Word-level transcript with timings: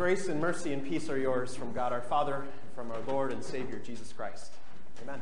Grace 0.00 0.28
and 0.28 0.40
mercy 0.40 0.72
and 0.72 0.82
peace 0.82 1.10
are 1.10 1.18
yours 1.18 1.54
from 1.54 1.74
God 1.74 1.92
our 1.92 2.00
Father, 2.00 2.36
and 2.36 2.74
from 2.74 2.90
our 2.90 3.00
Lord 3.06 3.32
and 3.34 3.44
Savior 3.44 3.78
Jesus 3.78 4.14
Christ. 4.14 4.50
Amen. 5.02 5.20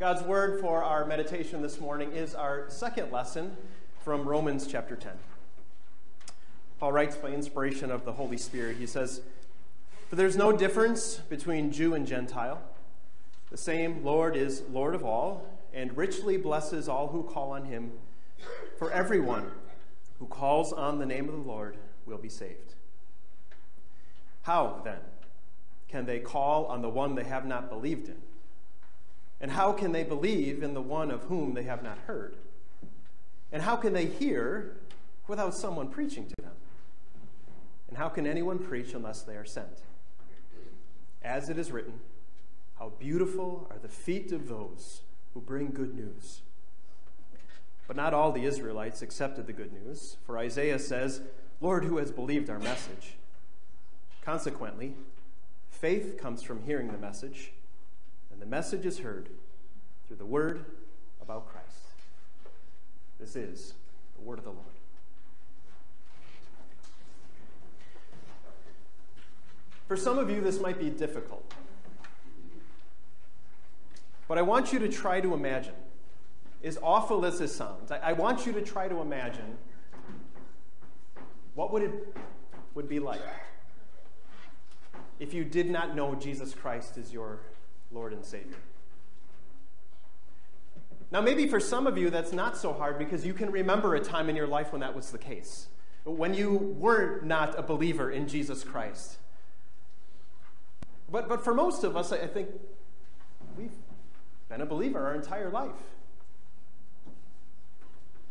God's 0.00 0.22
word 0.22 0.62
for 0.62 0.82
our 0.82 1.04
meditation 1.04 1.60
this 1.60 1.78
morning 1.78 2.12
is 2.12 2.34
our 2.34 2.70
second 2.70 3.12
lesson 3.12 3.54
from 4.02 4.26
Romans 4.26 4.66
chapter 4.66 4.96
10. 4.96 5.12
Paul 6.80 6.92
writes 6.92 7.16
by 7.16 7.28
inspiration 7.28 7.90
of 7.90 8.06
the 8.06 8.14
Holy 8.14 8.38
Spirit. 8.38 8.78
He 8.78 8.86
says, 8.86 9.20
For 10.08 10.16
there's 10.16 10.38
no 10.38 10.50
difference 10.50 11.16
between 11.28 11.70
Jew 11.70 11.92
and 11.92 12.06
Gentile. 12.06 12.62
The 13.50 13.58
same 13.58 14.02
Lord 14.02 14.36
is 14.36 14.62
Lord 14.70 14.94
of 14.94 15.04
all, 15.04 15.46
and 15.74 15.94
richly 15.98 16.38
blesses 16.38 16.88
all 16.88 17.08
who 17.08 17.24
call 17.24 17.50
on 17.50 17.66
him. 17.66 17.92
For 18.78 18.90
everyone 18.90 19.50
who 20.18 20.24
calls 20.24 20.72
on 20.72 20.98
the 20.98 21.04
name 21.04 21.28
of 21.28 21.34
the 21.34 21.46
Lord 21.46 21.76
will 22.06 22.16
be 22.16 22.30
saved. 22.30 22.68
How, 24.48 24.80
then, 24.82 25.00
can 25.88 26.06
they 26.06 26.20
call 26.20 26.64
on 26.64 26.80
the 26.80 26.88
one 26.88 27.14
they 27.16 27.24
have 27.24 27.44
not 27.44 27.68
believed 27.68 28.08
in? 28.08 28.16
And 29.42 29.50
how 29.50 29.74
can 29.74 29.92
they 29.92 30.04
believe 30.04 30.62
in 30.62 30.72
the 30.72 30.80
one 30.80 31.10
of 31.10 31.24
whom 31.24 31.52
they 31.52 31.64
have 31.64 31.82
not 31.82 31.98
heard? 32.06 32.34
And 33.52 33.60
how 33.60 33.76
can 33.76 33.92
they 33.92 34.06
hear 34.06 34.78
without 35.26 35.54
someone 35.54 35.90
preaching 35.90 36.26
to 36.28 36.34
them? 36.42 36.54
And 37.88 37.98
how 37.98 38.08
can 38.08 38.26
anyone 38.26 38.58
preach 38.58 38.94
unless 38.94 39.20
they 39.20 39.36
are 39.36 39.44
sent? 39.44 39.82
As 41.22 41.50
it 41.50 41.58
is 41.58 41.70
written, 41.70 42.00
How 42.78 42.92
beautiful 42.98 43.66
are 43.70 43.78
the 43.78 43.90
feet 43.90 44.32
of 44.32 44.48
those 44.48 45.02
who 45.34 45.42
bring 45.42 45.72
good 45.72 45.94
news. 45.94 46.40
But 47.86 47.96
not 47.96 48.14
all 48.14 48.32
the 48.32 48.46
Israelites 48.46 49.02
accepted 49.02 49.46
the 49.46 49.52
good 49.52 49.74
news, 49.74 50.16
for 50.24 50.38
Isaiah 50.38 50.78
says, 50.78 51.20
Lord, 51.60 51.84
who 51.84 51.98
has 51.98 52.10
believed 52.10 52.48
our 52.48 52.58
message? 52.58 53.18
Consequently, 54.28 54.92
faith 55.70 56.18
comes 56.20 56.42
from 56.42 56.62
hearing 56.64 56.92
the 56.92 56.98
message, 56.98 57.50
and 58.30 58.42
the 58.42 58.44
message 58.44 58.84
is 58.84 58.98
heard 58.98 59.30
through 60.06 60.18
the 60.18 60.26
word 60.26 60.66
about 61.22 61.48
Christ. 61.48 61.94
This 63.18 63.36
is 63.36 63.72
the 64.18 64.20
word 64.22 64.36
of 64.36 64.44
the 64.44 64.50
Lord. 64.50 64.66
For 69.86 69.96
some 69.96 70.18
of 70.18 70.28
you, 70.28 70.42
this 70.42 70.60
might 70.60 70.78
be 70.78 70.90
difficult. 70.90 71.50
But 74.28 74.36
I 74.36 74.42
want 74.42 74.74
you 74.74 74.78
to 74.78 74.88
try 74.90 75.22
to 75.22 75.32
imagine, 75.32 75.72
as 76.62 76.78
awful 76.82 77.24
as 77.24 77.38
this 77.38 77.56
sounds, 77.56 77.90
I, 77.90 77.96
I 77.96 78.12
want 78.12 78.44
you 78.44 78.52
to 78.52 78.60
try 78.60 78.88
to 78.88 79.00
imagine 79.00 79.56
what 81.54 81.72
would 81.72 81.82
it 81.82 82.14
would 82.74 82.90
be 82.90 82.98
like 82.98 83.22
if 85.20 85.34
you 85.34 85.44
did 85.44 85.70
not 85.70 85.94
know 85.94 86.14
Jesus 86.14 86.54
Christ 86.54 86.96
as 86.98 87.12
your 87.12 87.40
Lord 87.90 88.12
and 88.12 88.24
Savior. 88.24 88.56
Now, 91.10 91.20
maybe 91.20 91.48
for 91.48 91.58
some 91.58 91.86
of 91.86 91.96
you, 91.96 92.10
that's 92.10 92.32
not 92.32 92.56
so 92.56 92.72
hard 92.72 92.98
because 92.98 93.24
you 93.24 93.32
can 93.32 93.50
remember 93.50 93.94
a 93.94 94.00
time 94.00 94.28
in 94.28 94.36
your 94.36 94.46
life 94.46 94.72
when 94.72 94.80
that 94.82 94.94
was 94.94 95.10
the 95.10 95.18
case, 95.18 95.68
when 96.04 96.34
you 96.34 96.76
were 96.78 97.20
not 97.22 97.58
a 97.58 97.62
believer 97.62 98.10
in 98.10 98.28
Jesus 98.28 98.62
Christ. 98.62 99.16
But, 101.10 101.28
but 101.28 101.42
for 101.42 101.54
most 101.54 101.82
of 101.84 101.96
us, 101.96 102.12
I 102.12 102.26
think 102.26 102.48
we've 103.56 103.72
been 104.50 104.60
a 104.60 104.66
believer 104.66 105.06
our 105.06 105.14
entire 105.14 105.48
life. 105.48 105.72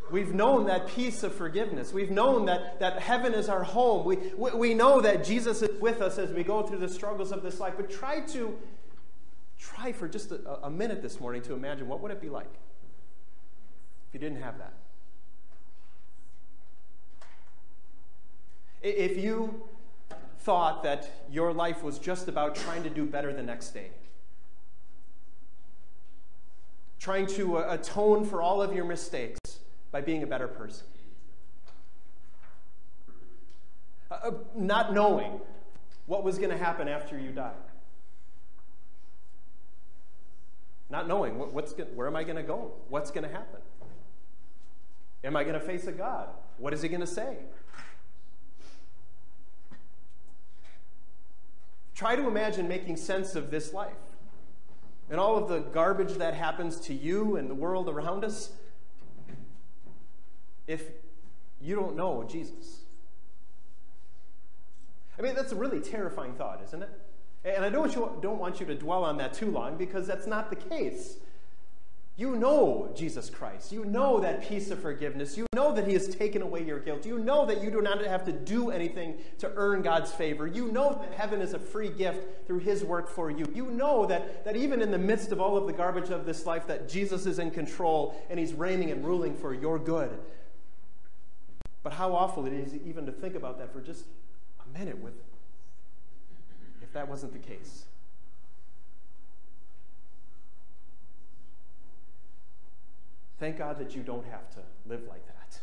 We've 0.10 0.34
known 0.34 0.68
that 0.68 0.88
peace 0.88 1.24
of 1.24 1.34
forgiveness. 1.34 1.92
We've 1.92 2.12
known 2.12 2.46
that, 2.46 2.80
that 2.80 3.00
heaven 3.00 3.34
is 3.34 3.50
our 3.50 3.64
home. 3.64 4.06
We, 4.06 4.18
we, 4.38 4.52
we 4.52 4.74
know 4.74 5.02
that 5.02 5.24
Jesus 5.24 5.62
is 5.62 5.82
with 5.82 6.02
us 6.02 6.18
as 6.18 6.32
we 6.32 6.44
go 6.44 6.64
through 6.64 6.80
the 6.80 6.90
struggles 6.90 7.32
of 7.32 7.44
this 7.44 7.60
life. 7.60 7.74
But 7.76 7.90
try 7.90 8.22
to, 8.22 8.58
try 9.60 9.92
for 9.92 10.08
just 10.08 10.32
a, 10.32 10.66
a 10.66 10.70
minute 10.70 11.02
this 11.02 11.20
morning 11.20 11.42
to 11.44 11.54
imagine 11.54 11.88
what 11.88 12.02
would 12.02 12.12
it 12.12 12.22
be 12.22 12.30
like 12.30 12.54
if 14.08 14.14
you 14.14 14.20
didn't 14.20 14.42
have 14.42 14.58
that? 14.60 14.74
If 18.82 19.18
you 19.18 19.64
thought 20.40 20.84
that 20.84 21.26
your 21.30 21.52
life 21.52 21.84
was 21.84 22.00
just 22.00 22.30
about 22.30 22.56
trying 22.56 22.84
to 22.84 22.90
do 22.90 23.06
better 23.06 23.34
the 23.34 23.44
next 23.44 23.72
day, 23.72 23.90
trying 27.00 27.28
to 27.28 27.58
uh, 27.58 27.74
atone 27.74 28.26
for 28.26 28.42
all 28.42 28.62
of 28.62 28.74
your 28.74 28.86
mistakes, 28.86 29.40
by 29.98 30.02
being 30.02 30.22
a 30.22 30.28
better 30.28 30.48
person. 30.48 30.86
Uh, 34.12 34.20
uh 34.26 34.32
not 34.56 34.94
knowing 34.94 35.42
what 36.06 36.24
was 36.24 36.38
going 36.38 36.52
to 36.52 36.58
happen 36.58 36.88
after 36.88 37.18
you 37.18 37.32
died. 37.32 37.56
Not 40.92 41.08
knowing 41.08 41.40
what, 41.40 41.52
what's 41.52 41.74
where 41.96 42.06
am 42.06 42.16
I 42.16 42.24
going 42.24 42.36
to 42.36 42.44
go? 42.44 42.74
What's 42.90 43.10
going 43.10 43.24
to 43.24 43.30
happen? 43.30 43.60
Am 45.24 45.36
I 45.36 45.44
going 45.44 45.60
to 45.60 45.66
face 45.66 45.88
a 45.88 45.92
God? 45.92 46.30
What 46.60 46.76
is 46.76 46.84
he 46.84 46.90
going 46.90 47.02
to 47.02 47.08
say? 47.08 47.38
Try 51.96 52.16
to 52.16 52.28
imagine 52.28 52.68
making 52.68 52.98
sense 52.98 53.34
of 53.34 53.50
this 53.50 53.74
life 53.74 53.94
and 55.10 55.20
all 55.20 55.40
of 55.40 55.50
the 55.50 55.62
garbage 55.62 56.20
that 56.20 56.36
happens 56.36 56.80
to 56.82 56.94
you 56.94 57.38
and 57.38 57.50
the 57.50 57.56
world 57.56 57.90
around 57.90 58.24
us 58.24 58.52
if 60.68 60.84
you 61.62 61.76
don't 61.76 61.96
know 61.96 62.24
Jesus? 62.28 62.82
I 65.18 65.22
mean, 65.22 65.34
that's 65.34 65.52
a 65.52 65.56
really 65.56 65.80
terrifying 65.80 66.34
thought, 66.34 66.62
isn't 66.64 66.84
it? 66.84 66.90
And 67.44 67.64
I 67.64 67.70
don't, 67.70 67.94
you, 67.96 68.18
don't 68.22 68.40
want 68.40 68.60
you 68.60 68.66
to 68.66 68.76
dwell 68.76 69.04
on 69.04 69.18
that 69.18 69.34
too 69.34 69.50
long 69.50 69.78
because 69.78 70.06
that's 70.06 70.28
not 70.28 70.50
the 70.50 70.56
case. 70.56 71.18
You 72.18 72.36
know 72.36 72.92
Jesus 72.96 73.30
Christ. 73.30 73.72
You 73.72 73.86
know 73.86 74.20
that 74.20 74.48
peace 74.50 74.72
of 74.72 74.82
forgiveness. 74.82 75.38
You 75.38 75.46
know 75.54 75.72
that 75.76 75.86
He 75.86 75.94
has 75.94 76.08
taken 76.08 76.42
away 76.42 76.64
your 76.64 76.80
guilt. 76.80 77.06
You 77.06 77.20
know 77.20 77.46
that 77.46 77.62
you 77.62 77.70
do 77.70 77.80
not 77.80 78.04
have 78.04 78.26
to 78.26 78.32
do 78.32 78.72
anything 78.72 79.20
to 79.38 79.52
earn 79.56 79.84
God's 79.84 80.12
favor. 80.12 80.48
You 80.48 80.72
know 80.72 81.00
that 81.00 81.14
heaven 81.14 81.42
is 81.42 81.54
a 81.54 81.60
free 81.60 81.90
gift 81.90 82.48
through 82.48 82.60
His 82.60 82.84
work 82.84 83.08
for 83.08 83.30
you. 83.30 83.46
You 83.54 83.68
know 83.68 84.08
that, 84.08 84.44
that 84.46 84.56
even 84.56 84.82
in 84.82 84.90
the 84.90 84.98
midst 84.98 85.32
of 85.32 85.40
all 85.40 85.58
of 85.58 85.68
the 85.68 85.74
garbage 85.74 86.10
of 86.10 86.26
this 86.26 86.48
life, 86.48 86.66
that 86.66 86.90
Jesus 86.90 87.28
is 87.28 87.38
in 87.38 87.52
control 87.52 88.20
and 88.32 88.40
He's 88.40 88.54
reigning 88.54 88.90
and 88.90 89.06
ruling 89.06 89.36
for 89.36 89.54
your 89.54 89.78
good. 89.78 90.18
But 91.84 91.94
how 91.94 92.14
awful 92.14 92.46
it 92.46 92.54
is 92.54 92.74
even 92.74 93.06
to 93.06 93.12
think 93.12 93.36
about 93.36 93.58
that 93.60 93.72
for 93.72 93.82
just 93.82 94.06
a 94.60 94.78
minute 94.78 94.98
with 94.98 95.14
if 96.82 96.92
that 96.94 97.08
wasn't 97.08 97.34
the 97.34 97.40
case. 97.40 97.86
Thank 103.40 103.58
God 103.58 103.78
that 103.80 103.96
you 103.96 104.02
don't 104.02 104.26
have 104.26 104.50
to 104.56 104.60
live 104.88 105.02
like 105.08 105.26
that. 105.28 105.60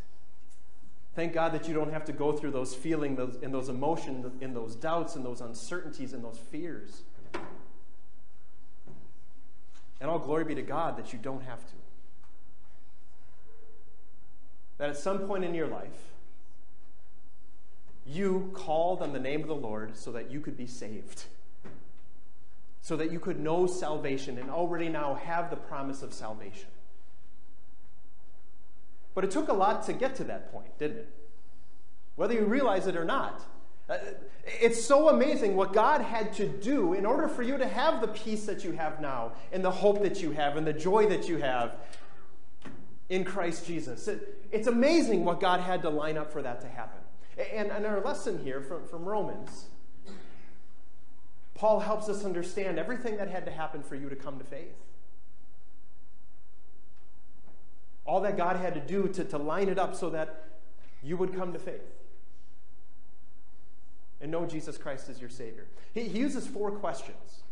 Thank 1.15 1.33
God 1.33 1.53
that 1.53 1.69
you 1.69 1.75
don't 1.75 1.93
have 1.93 2.05
to 2.07 2.13
go 2.13 2.33
through 2.33 2.51
those 2.51 2.75
feelings 2.75 3.17
those, 3.17 3.37
and 3.43 3.53
those 3.55 3.69
emotions 3.69 4.27
and 4.41 4.55
those 4.55 4.75
doubts 4.75 5.17
and 5.17 5.25
those 5.25 5.41
uncertainties 5.41 6.13
and 6.13 6.25
those 6.25 6.39
fears. 6.39 7.03
And 10.01 10.11
all 10.11 10.19
glory 10.19 10.45
be 10.45 10.55
to 10.55 10.63
God 10.63 10.97
that 10.99 11.13
you 11.13 11.19
don't 11.19 11.43
have 11.43 11.65
to. 11.67 11.84
That 14.79 14.91
at 14.91 14.97
some 14.97 15.21
point 15.21 15.45
in 15.45 15.55
your 15.55 15.69
life, 15.69 16.13
you 18.07 18.51
called 18.55 19.03
on 19.03 19.13
the 19.13 19.21
name 19.21 19.43
of 19.43 19.49
the 19.49 19.55
Lord 19.55 19.97
so 19.97 20.13
that 20.13 20.31
you 20.31 20.41
could 20.41 20.57
be 20.57 20.67
saved, 20.67 21.25
so 22.83 22.97
that 22.97 23.11
you 23.11 23.19
could 23.19 23.41
know 23.41 23.67
salvation 23.67 24.37
and 24.39 24.51
already 24.51 24.89
now 24.89 25.15
have 25.15 25.49
the 25.51 25.57
promise 25.57 26.03
of 26.03 26.13
salvation. 26.13 26.69
But 29.15 29.25
it 29.25 29.31
took 29.31 29.49
a 29.49 29.53
lot 29.53 29.87
to 29.87 29.93
get 29.93 30.17
to 30.17 30.25
that 30.25 30.51
point, 30.53 30.77
didn't 30.79 30.99
it? 30.99 31.09
Whether 32.17 32.35
you 32.35 32.45
realize 32.45 32.87
it 32.87 32.97
or 32.97 33.05
not. 33.05 33.43
Uh, 33.89 33.99
it's 34.47 34.83
so 34.83 35.11
amazing 35.11 35.57
what 35.57 35.73
God 35.73 36.01
had 36.01 36.33
to 36.35 36.49
do 36.49 36.95
in 36.95 37.05
order 37.05 37.29
for 37.29 37.43
you 37.43 37.59
to 37.59 37.69
have 37.69 38.01
the 38.01 38.09
peace 38.09 38.47
that 38.47 38.65
you 38.65 38.73
have 38.73 39.01
now, 39.01 39.33
and 39.53 39.65
the 39.65 39.71
hope 39.71 40.03
that 40.03 40.23
you 40.23 40.33
have, 40.33 40.57
and 40.57 40.67
the 40.67 40.73
joy 40.73 41.07
that 41.07 41.29
you 41.29 41.37
have 41.37 41.77
in 43.09 43.25
Christ 43.25 43.67
Jesus. 43.67 44.09
it's 44.51 44.67
amazing 44.67 45.25
what 45.25 45.41
God 45.41 45.61
had 45.61 45.83
to 45.83 45.91
line 45.91 46.17
up 46.17 46.33
for 46.33 46.43
that 46.43 46.61
to 46.63 46.69
happen. 46.69 47.01
And, 47.53 47.71
and 47.71 47.85
our 47.85 48.01
lesson 48.01 48.43
here 48.43 48.61
from, 48.61 48.87
from 48.87 49.05
Romans, 49.05 49.67
Paul 51.55 51.81
helps 51.81 52.09
us 52.09 52.25
understand 52.25 52.79
everything 52.79 53.17
that 53.17 53.29
had 53.29 53.45
to 53.47 53.51
happen 53.51 53.83
for 53.83 53.95
you 53.95 54.09
to 54.09 54.17
come 54.17 54.39
to 54.39 54.45
faith. 54.45 54.75
All 58.07 58.21
that 58.21 58.37
God 58.37 58.57
had 58.57 58.75
to 58.75 58.81
do 58.81 59.09
to, 59.09 59.25
to 59.25 59.39
line 59.39 59.69
it 59.69 59.79
up 59.79 59.95
so 59.95 60.11
that 60.11 60.45
you 61.03 61.17
would 61.17 61.35
come 61.35 61.53
to 61.53 61.59
faith 61.59 61.83
and 64.21 64.31
know 64.31 64.47
Jesus 64.47 64.79
Christ 64.79 65.09
as 65.09 65.21
your 65.21 65.31
Savior. 65.31 65.67
He, 65.93 66.05
he 66.05 66.19
uses 66.19 66.47
four 66.47 66.71
questions 66.71 67.44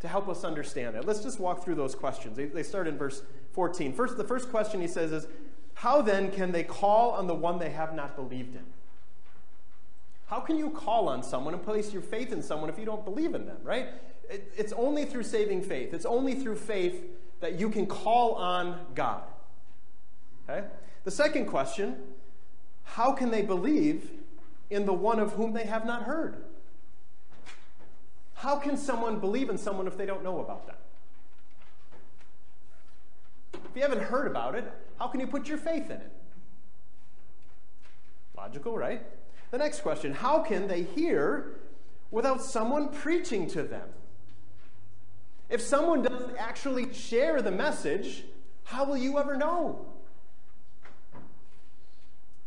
to 0.00 0.08
help 0.08 0.28
us 0.28 0.44
understand 0.44 0.96
it. 0.96 1.04
Let's 1.04 1.20
just 1.20 1.40
walk 1.40 1.64
through 1.64 1.74
those 1.74 1.94
questions. 1.94 2.36
They, 2.36 2.46
they 2.46 2.62
start 2.62 2.86
in 2.86 2.96
verse 2.96 3.22
14. 3.52 3.92
First, 3.92 4.16
the 4.16 4.24
first 4.24 4.50
question 4.50 4.80
he 4.80 4.86
says 4.88 5.12
is 5.12 5.26
how 5.74 6.02
then 6.02 6.30
can 6.30 6.52
they 6.52 6.64
call 6.64 7.12
on 7.12 7.26
the 7.26 7.34
one 7.34 7.58
they 7.58 7.70
have 7.70 7.94
not 7.94 8.16
believed 8.16 8.54
in? 8.54 8.64
How 10.26 10.40
can 10.40 10.58
you 10.58 10.70
call 10.70 11.08
on 11.08 11.22
someone 11.22 11.54
and 11.54 11.62
place 11.62 11.92
your 11.92 12.02
faith 12.02 12.32
in 12.32 12.42
someone 12.42 12.68
if 12.68 12.78
you 12.78 12.84
don't 12.84 13.04
believe 13.04 13.34
in 13.34 13.46
them, 13.46 13.58
right? 13.62 13.88
It, 14.28 14.52
it's 14.56 14.72
only 14.74 15.04
through 15.04 15.22
saving 15.22 15.62
faith. 15.62 15.94
It's 15.94 16.04
only 16.04 16.34
through 16.34 16.56
faith 16.56 17.02
that 17.40 17.58
you 17.58 17.70
can 17.70 17.86
call 17.86 18.34
on 18.34 18.78
God. 18.94 19.22
Okay? 20.48 20.66
The 21.04 21.10
second 21.10 21.46
question 21.46 21.96
how 22.84 23.12
can 23.12 23.30
they 23.30 23.42
believe 23.42 24.10
in 24.70 24.86
the 24.86 24.92
one 24.92 25.18
of 25.18 25.34
whom 25.34 25.52
they 25.52 25.64
have 25.64 25.84
not 25.84 26.04
heard? 26.04 26.42
How 28.38 28.56
can 28.56 28.76
someone 28.76 29.18
believe 29.18 29.50
in 29.50 29.58
someone 29.58 29.88
if 29.88 29.96
they 29.96 30.06
don't 30.06 30.22
know 30.22 30.38
about 30.38 30.66
them? 30.68 30.76
If 33.52 33.74
you 33.74 33.82
haven't 33.82 34.02
heard 34.02 34.28
about 34.28 34.54
it, 34.54 34.72
how 34.96 35.08
can 35.08 35.18
you 35.18 35.26
put 35.26 35.48
your 35.48 35.58
faith 35.58 35.86
in 35.86 35.96
it? 35.96 36.12
Logical, 38.36 38.78
right? 38.78 39.02
The 39.50 39.58
next 39.58 39.80
question 39.80 40.14
How 40.14 40.38
can 40.38 40.68
they 40.68 40.84
hear 40.84 41.56
without 42.12 42.40
someone 42.40 42.90
preaching 42.90 43.48
to 43.50 43.64
them? 43.64 43.88
If 45.50 45.60
someone 45.60 46.02
doesn't 46.02 46.36
actually 46.36 46.92
share 46.92 47.42
the 47.42 47.50
message, 47.50 48.24
how 48.62 48.84
will 48.84 48.98
you 48.98 49.18
ever 49.18 49.36
know? 49.36 49.84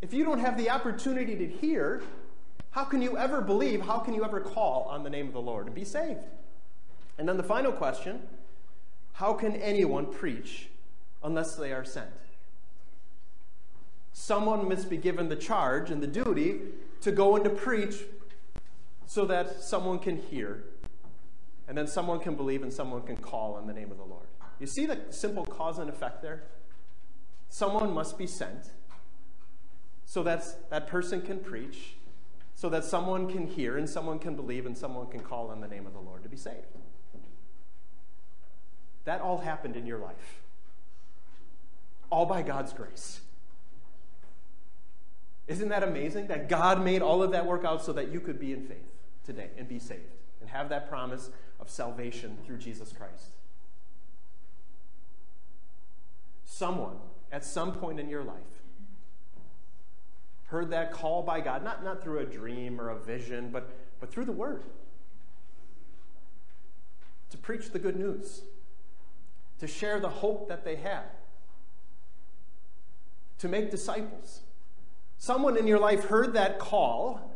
If 0.02 0.14
you 0.14 0.24
don't 0.24 0.40
have 0.40 0.58
the 0.58 0.70
opportunity 0.70 1.36
to 1.36 1.48
hear, 1.48 2.02
how 2.72 2.84
can 2.84 3.02
you 3.02 3.18
ever 3.18 3.42
believe? 3.42 3.82
How 3.82 4.00
can 4.00 4.14
you 4.14 4.24
ever 4.24 4.40
call 4.40 4.84
on 4.90 5.04
the 5.04 5.10
name 5.10 5.28
of 5.28 5.34
the 5.34 5.42
Lord 5.42 5.66
and 5.66 5.76
be 5.76 5.86
saved? 5.86 6.26
And 7.18 7.28
then 7.28 7.38
the 7.38 7.44
final 7.44 7.72
question 7.72 8.22
how 9.14 9.34
can 9.34 9.56
anyone 9.58 10.08
preach 10.08 10.70
unless 11.24 11.56
they 11.56 11.72
are 11.72 11.86
sent? 11.86 12.10
Someone 14.14 14.68
must 14.68 14.90
be 14.90 14.98
given 14.98 15.30
the 15.30 15.36
charge 15.36 15.92
and 15.92 16.02
the 16.02 16.08
duty 16.08 16.60
to 17.02 17.12
go 17.12 17.36
and 17.36 17.44
to 17.44 17.50
preach 17.50 17.96
so 19.06 19.26
that 19.26 19.62
someone 19.62 20.00
can 20.00 20.18
hear, 20.18 20.64
and 21.68 21.78
then 21.78 21.86
someone 21.86 22.20
can 22.20 22.36
believe, 22.36 22.64
and 22.64 22.72
someone 22.72 23.02
can 23.02 23.18
call 23.18 23.56
on 23.56 23.68
the 23.68 23.74
name 23.74 23.92
of 23.92 23.98
the 23.98 24.04
Lord. 24.04 24.26
You 24.60 24.68
see 24.68 24.86
the 24.86 25.00
simple 25.10 25.46
cause 25.46 25.80
and 25.80 25.90
effect 25.90 26.22
there? 26.22 26.44
Someone 27.50 27.94
must 27.94 28.18
be 28.18 28.28
sent 28.28 28.72
so 30.06 30.24
that 30.24 30.46
that 30.70 30.88
person 30.88 31.22
can 31.22 31.40
preach, 31.40 31.96
so 32.62 32.70
that 32.70 32.84
someone 32.84 33.28
can 33.28 33.48
hear 33.48 33.76
and 33.76 33.90
someone 33.90 34.20
can 34.20 34.36
believe 34.36 34.68
and 34.68 34.78
someone 34.78 35.08
can 35.08 35.20
call 35.20 35.50
on 35.50 35.62
the 35.62 35.68
name 35.68 35.88
of 35.88 35.94
the 35.94 36.00
Lord 36.00 36.22
to 36.22 36.30
be 36.30 36.38
saved. 36.38 36.68
That 39.06 39.20
all 39.20 39.40
happened 39.40 39.76
in 39.76 39.88
your 39.88 39.98
life. 39.98 40.44
All 42.12 42.28
by 42.28 42.44
God's 42.44 42.72
grace. 42.72 43.22
Isn't 45.48 45.70
that 45.70 45.82
amazing 45.82 46.28
that 46.28 46.50
God 46.50 46.84
made 46.84 47.02
all 47.02 47.24
of 47.24 47.32
that 47.32 47.48
work 47.48 47.66
out 47.66 47.84
so 47.84 47.94
that 47.94 48.10
you 48.10 48.20
could 48.20 48.40
be 48.40 48.54
in 48.54 48.68
faith 48.68 48.92
today 49.26 49.50
and 49.58 49.68
be 49.68 49.80
saved 49.80 50.02
and 50.40 50.48
have 50.48 50.70
that 50.70 50.88
promise 50.88 51.32
of 51.60 51.68
salvation 51.68 52.38
through 52.46 52.60
Jesus 52.60 52.94
Christ? 52.94 53.32
Someone 56.46 56.98
at 57.32 57.44
some 57.44 57.72
point 57.72 58.00
in 58.00 58.08
your 58.08 58.24
life 58.24 58.61
heard 60.52 60.70
that 60.72 60.92
call 60.92 61.24
by 61.24 61.40
God, 61.40 61.64
not, 61.64 61.82
not 61.82 62.04
through 62.04 62.20
a 62.20 62.26
dream 62.26 62.80
or 62.80 62.90
a 62.90 63.00
vision, 63.00 63.50
but, 63.52 63.70
but 64.02 64.12
through 64.12 64.26
the 64.26 64.34
Word. 64.34 64.64
To 67.30 67.38
preach 67.38 67.70
the 67.72 67.80
good 67.80 67.96
news, 67.96 68.42
to 69.60 69.68
share 69.68 70.02
the 70.02 70.10
hope 70.10 70.50
that 70.50 70.66
they 70.66 70.76
had, 70.76 71.06
to 73.40 73.48
make 73.48 73.72
disciples. 73.72 74.42
Someone 75.18 75.56
in 75.56 75.68
your 75.68 75.80
life 75.80 76.04
heard 76.06 76.34
that 76.34 76.60
call 76.60 77.34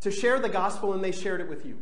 to 0.00 0.10
share 0.10 0.40
the 0.40 0.48
gospel 0.48 0.92
and 0.94 1.04
they 1.04 1.12
shared 1.12 1.40
it 1.40 1.48
with 1.48 1.64
you. 1.64 1.78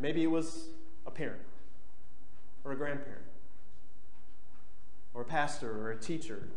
Maybe 0.00 0.22
it 0.22 0.30
was 0.30 0.68
a 1.06 1.10
parent 1.10 1.42
or 2.64 2.72
a 2.72 2.76
grandparent 2.76 3.22
or 5.12 5.20
a 5.20 5.24
pastor 5.26 5.70
or 5.70 5.90
a 5.90 5.96
teacher 5.96 6.48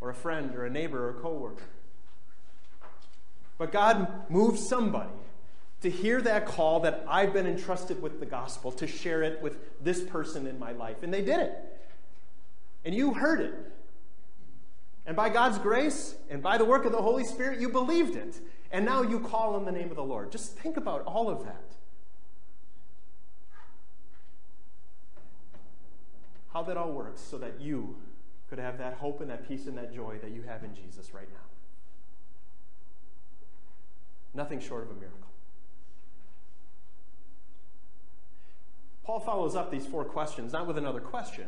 or 0.00 0.10
a 0.10 0.14
friend 0.14 0.54
or 0.54 0.64
a 0.64 0.70
neighbor 0.70 1.06
or 1.06 1.10
a 1.10 1.14
coworker. 1.14 1.64
But 3.58 3.72
God 3.72 4.30
moved 4.30 4.58
somebody 4.58 5.10
to 5.82 5.90
hear 5.90 6.20
that 6.22 6.46
call 6.46 6.80
that 6.80 7.04
I've 7.08 7.32
been 7.32 7.46
entrusted 7.46 8.00
with 8.02 8.20
the 8.20 8.26
gospel, 8.26 8.72
to 8.72 8.86
share 8.86 9.22
it 9.22 9.42
with 9.42 9.58
this 9.82 10.02
person 10.02 10.46
in 10.46 10.58
my 10.58 10.72
life. 10.72 11.02
And 11.02 11.12
they 11.12 11.22
did 11.22 11.38
it. 11.38 11.52
And 12.84 12.94
you 12.94 13.14
heard 13.14 13.40
it. 13.40 13.54
And 15.06 15.14
by 15.14 15.28
God's 15.28 15.58
grace 15.58 16.16
and 16.30 16.42
by 16.42 16.58
the 16.58 16.64
work 16.64 16.84
of 16.84 16.92
the 16.92 17.02
Holy 17.02 17.24
Spirit, 17.24 17.60
you 17.60 17.68
believed 17.68 18.16
it. 18.16 18.40
And 18.72 18.84
now 18.84 19.02
you 19.02 19.20
call 19.20 19.54
on 19.54 19.64
the 19.64 19.72
name 19.72 19.90
of 19.90 19.96
the 19.96 20.02
Lord. 20.02 20.32
Just 20.32 20.56
think 20.56 20.76
about 20.76 21.02
all 21.04 21.30
of 21.30 21.44
that. 21.44 21.62
How 26.52 26.62
that 26.64 26.76
all 26.76 26.90
works 26.90 27.20
so 27.20 27.38
that 27.38 27.60
you 27.60 27.96
could 28.48 28.58
have 28.58 28.78
that 28.78 28.94
hope 28.94 29.20
and 29.20 29.30
that 29.30 29.48
peace 29.48 29.66
and 29.66 29.76
that 29.76 29.94
joy 29.94 30.18
that 30.22 30.30
you 30.30 30.42
have 30.42 30.62
in 30.62 30.74
Jesus 30.74 31.12
right 31.12 31.28
now. 31.30 31.46
Nothing 34.34 34.60
short 34.60 34.84
of 34.84 34.90
a 34.90 34.94
miracle. 34.94 35.18
Paul 39.02 39.20
follows 39.20 39.56
up 39.56 39.70
these 39.70 39.86
four 39.86 40.04
questions, 40.04 40.52
not 40.52 40.66
with 40.66 40.76
another 40.76 41.00
question, 41.00 41.46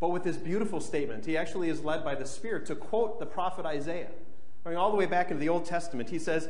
but 0.00 0.08
with 0.08 0.24
this 0.24 0.36
beautiful 0.36 0.80
statement. 0.80 1.26
He 1.26 1.36
actually 1.36 1.68
is 1.68 1.84
led 1.84 2.02
by 2.02 2.14
the 2.14 2.26
Spirit 2.26 2.66
to 2.66 2.74
quote 2.74 3.20
the 3.20 3.26
prophet 3.26 3.66
Isaiah. 3.66 4.10
Going 4.64 4.76
all 4.76 4.90
the 4.90 4.96
way 4.96 5.06
back 5.06 5.30
into 5.30 5.40
the 5.40 5.48
Old 5.48 5.64
Testament, 5.64 6.08
he 6.08 6.18
says, 6.18 6.48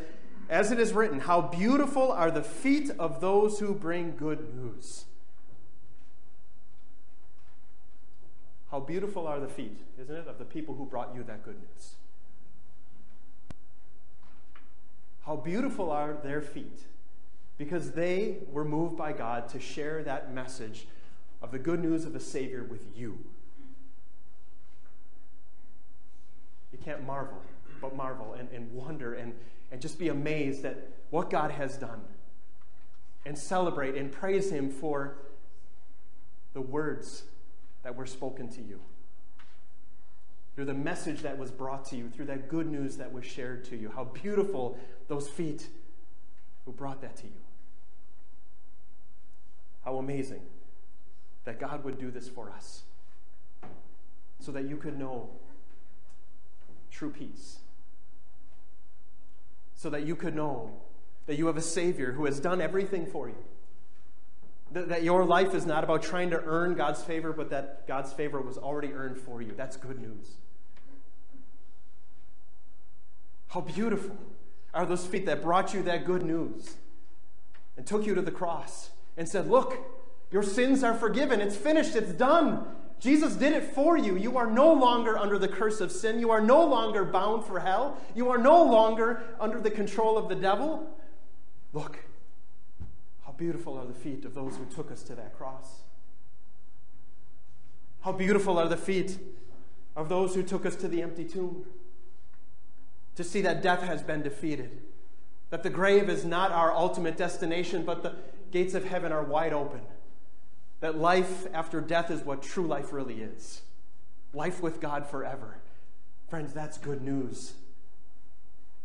As 0.48 0.70
it 0.70 0.78
is 0.78 0.92
written, 0.92 1.20
how 1.20 1.40
beautiful 1.40 2.12
are 2.12 2.30
the 2.30 2.42
feet 2.42 2.90
of 2.98 3.20
those 3.20 3.58
who 3.58 3.74
bring 3.74 4.16
good 4.16 4.54
news. 4.54 5.06
How 8.72 8.80
beautiful 8.80 9.28
are 9.28 9.38
the 9.38 9.48
feet, 9.48 9.78
isn't 10.00 10.16
it, 10.16 10.26
of 10.26 10.38
the 10.38 10.46
people 10.46 10.74
who 10.74 10.86
brought 10.86 11.14
you 11.14 11.22
that 11.24 11.44
good 11.44 11.56
news? 11.56 11.94
How 15.26 15.36
beautiful 15.36 15.90
are 15.90 16.14
their 16.24 16.40
feet 16.40 16.80
because 17.58 17.92
they 17.92 18.38
were 18.50 18.64
moved 18.64 18.96
by 18.96 19.12
God 19.12 19.50
to 19.50 19.60
share 19.60 20.02
that 20.04 20.32
message 20.32 20.86
of 21.42 21.52
the 21.52 21.58
good 21.58 21.80
news 21.80 22.06
of 22.06 22.14
the 22.14 22.18
Savior 22.18 22.64
with 22.64 22.86
you. 22.96 23.18
You 26.72 26.78
can't 26.82 27.06
marvel, 27.06 27.42
but 27.82 27.94
marvel 27.94 28.32
and, 28.32 28.48
and 28.52 28.72
wonder 28.72 29.12
and, 29.12 29.34
and 29.70 29.82
just 29.82 29.98
be 29.98 30.08
amazed 30.08 30.64
at 30.64 30.88
what 31.10 31.28
God 31.28 31.50
has 31.50 31.76
done 31.76 32.00
and 33.26 33.36
celebrate 33.36 33.96
and 33.96 34.10
praise 34.10 34.50
Him 34.50 34.70
for 34.70 35.16
the 36.54 36.62
words 36.62 37.24
that 37.82 37.96
were 37.96 38.06
spoken 38.06 38.48
to 38.48 38.62
you, 38.62 38.80
through 40.54 40.66
the 40.66 40.74
message 40.74 41.22
that 41.22 41.38
was 41.38 41.50
brought 41.50 41.84
to 41.86 41.96
you, 41.96 42.08
through 42.08 42.26
that 42.26 42.48
good 42.48 42.70
news 42.70 42.96
that 42.96 43.12
was 43.12 43.24
shared 43.24 43.64
to 43.64 43.76
you. 43.76 43.90
How 43.94 44.04
beautiful 44.04 44.78
those 45.08 45.28
feet 45.28 45.66
who 46.64 46.72
brought 46.72 47.00
that 47.02 47.16
to 47.16 47.26
you. 47.26 47.40
How 49.84 49.96
amazing 49.96 50.42
that 51.44 51.58
God 51.58 51.84
would 51.84 51.98
do 51.98 52.10
this 52.10 52.28
for 52.28 52.50
us 52.50 52.82
so 54.38 54.52
that 54.52 54.68
you 54.68 54.76
could 54.76 54.98
know 54.98 55.30
true 56.90 57.10
peace. 57.10 57.58
So 59.74 59.90
that 59.90 60.06
you 60.06 60.14
could 60.14 60.36
know 60.36 60.70
that 61.26 61.36
you 61.36 61.46
have 61.46 61.56
a 61.56 61.62
Savior 61.62 62.12
who 62.12 62.26
has 62.26 62.38
done 62.38 62.60
everything 62.60 63.06
for 63.06 63.28
you 63.28 63.36
that, 64.72 65.02
your 65.02 65.24
life 65.24 65.54
is 65.54 65.66
not 65.66 65.84
about 65.84 66.02
trying 66.02 66.30
to 66.30 66.42
earn 66.44 66.74
God's 66.74 67.02
favor, 67.02 67.32
but 67.32 67.50
that 67.50 67.86
God's 67.86 68.12
favor 68.12 68.40
was 68.40 68.58
already 68.58 68.92
earned 68.92 69.18
for 69.18 69.42
you. 69.42 69.52
That's 69.56 69.76
good 69.76 70.00
news. 70.00 70.36
How 73.48 73.60
beautiful 73.60 74.16
are 74.72 74.86
those 74.86 75.06
feet 75.06 75.26
that 75.26 75.42
brought 75.42 75.74
you 75.74 75.82
that 75.82 76.06
good 76.06 76.22
news 76.22 76.76
and 77.76 77.86
took 77.86 78.06
you 78.06 78.14
to 78.14 78.22
the 78.22 78.30
cross 78.30 78.90
and 79.16 79.28
said, 79.28 79.48
Look, 79.48 79.76
your 80.30 80.42
sins 80.42 80.82
are 80.82 80.94
forgiven. 80.94 81.40
It's 81.40 81.56
finished. 81.56 81.94
It's 81.94 82.12
done. 82.12 82.66
Jesus 82.98 83.34
did 83.34 83.52
it 83.52 83.64
for 83.74 83.98
you. 83.98 84.16
You 84.16 84.38
are 84.38 84.46
no 84.46 84.72
longer 84.72 85.18
under 85.18 85.36
the 85.38 85.48
curse 85.48 85.80
of 85.80 85.90
sin. 85.90 86.20
You 86.20 86.30
are 86.30 86.40
no 86.40 86.64
longer 86.64 87.04
bound 87.04 87.44
for 87.44 87.60
hell. 87.60 87.98
You 88.14 88.30
are 88.30 88.38
no 88.38 88.62
longer 88.62 89.22
under 89.40 89.60
the 89.60 89.70
control 89.70 90.16
of 90.16 90.28
the 90.28 90.36
devil. 90.36 90.88
Look, 91.72 91.98
how 93.32 93.38
beautiful 93.38 93.78
are 93.78 93.86
the 93.86 93.94
feet 93.94 94.26
of 94.26 94.34
those 94.34 94.56
who 94.56 94.66
took 94.66 94.90
us 94.90 95.02
to 95.04 95.14
that 95.14 95.36
cross. 95.36 95.80
How 98.02 98.12
beautiful 98.12 98.58
are 98.58 98.68
the 98.68 98.76
feet 98.76 99.18
of 99.96 100.10
those 100.10 100.34
who 100.34 100.42
took 100.42 100.66
us 100.66 100.76
to 100.76 100.88
the 100.88 101.00
empty 101.00 101.24
tomb. 101.24 101.64
To 103.16 103.24
see 103.24 103.40
that 103.42 103.62
death 103.62 103.82
has 103.82 104.02
been 104.02 104.22
defeated, 104.22 104.82
that 105.50 105.62
the 105.62 105.70
grave 105.70 106.08
is 106.08 106.24
not 106.24 106.50
our 106.50 106.72
ultimate 106.72 107.16
destination, 107.16 107.84
but 107.84 108.02
the 108.02 108.16
gates 108.50 108.74
of 108.74 108.84
heaven 108.84 109.12
are 109.12 109.22
wide 109.22 109.52
open. 109.52 109.80
That 110.80 110.98
life 110.98 111.46
after 111.54 111.80
death 111.80 112.10
is 112.10 112.22
what 112.22 112.42
true 112.42 112.66
life 112.66 112.92
really 112.92 113.22
is 113.22 113.62
life 114.34 114.62
with 114.62 114.80
God 114.80 115.06
forever. 115.06 115.58
Friends, 116.28 116.52
that's 116.52 116.78
good 116.78 117.02
news. 117.02 117.52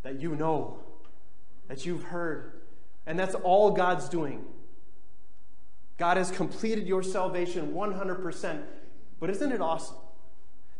that 0.03 0.21
you 0.21 0.35
know, 0.35 0.79
that 1.67 1.85
you've 1.85 2.03
heard. 2.03 2.56
And 3.07 3.17
that's 3.17 3.33
all 3.35 3.71
God's 3.71 4.09
doing. 4.09 4.45
God 5.97 6.17
has 6.17 6.29
completed 6.29 6.85
your 6.85 7.01
salvation 7.01 7.73
100%. 7.73 8.63
But 9.19 9.29
isn't 9.31 9.51
it 9.51 9.61
awesome 9.61 9.95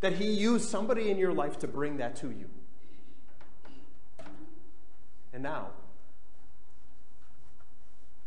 that 0.02 0.14
He 0.14 0.30
used 0.30 0.70
somebody 0.70 1.10
in 1.10 1.18
your 1.18 1.34
life 1.34 1.58
to 1.60 1.68
bring 1.68 1.98
that 1.98 2.18
to 2.18 2.28
you? 2.28 2.50
And 5.34 5.42
now, 5.42 5.70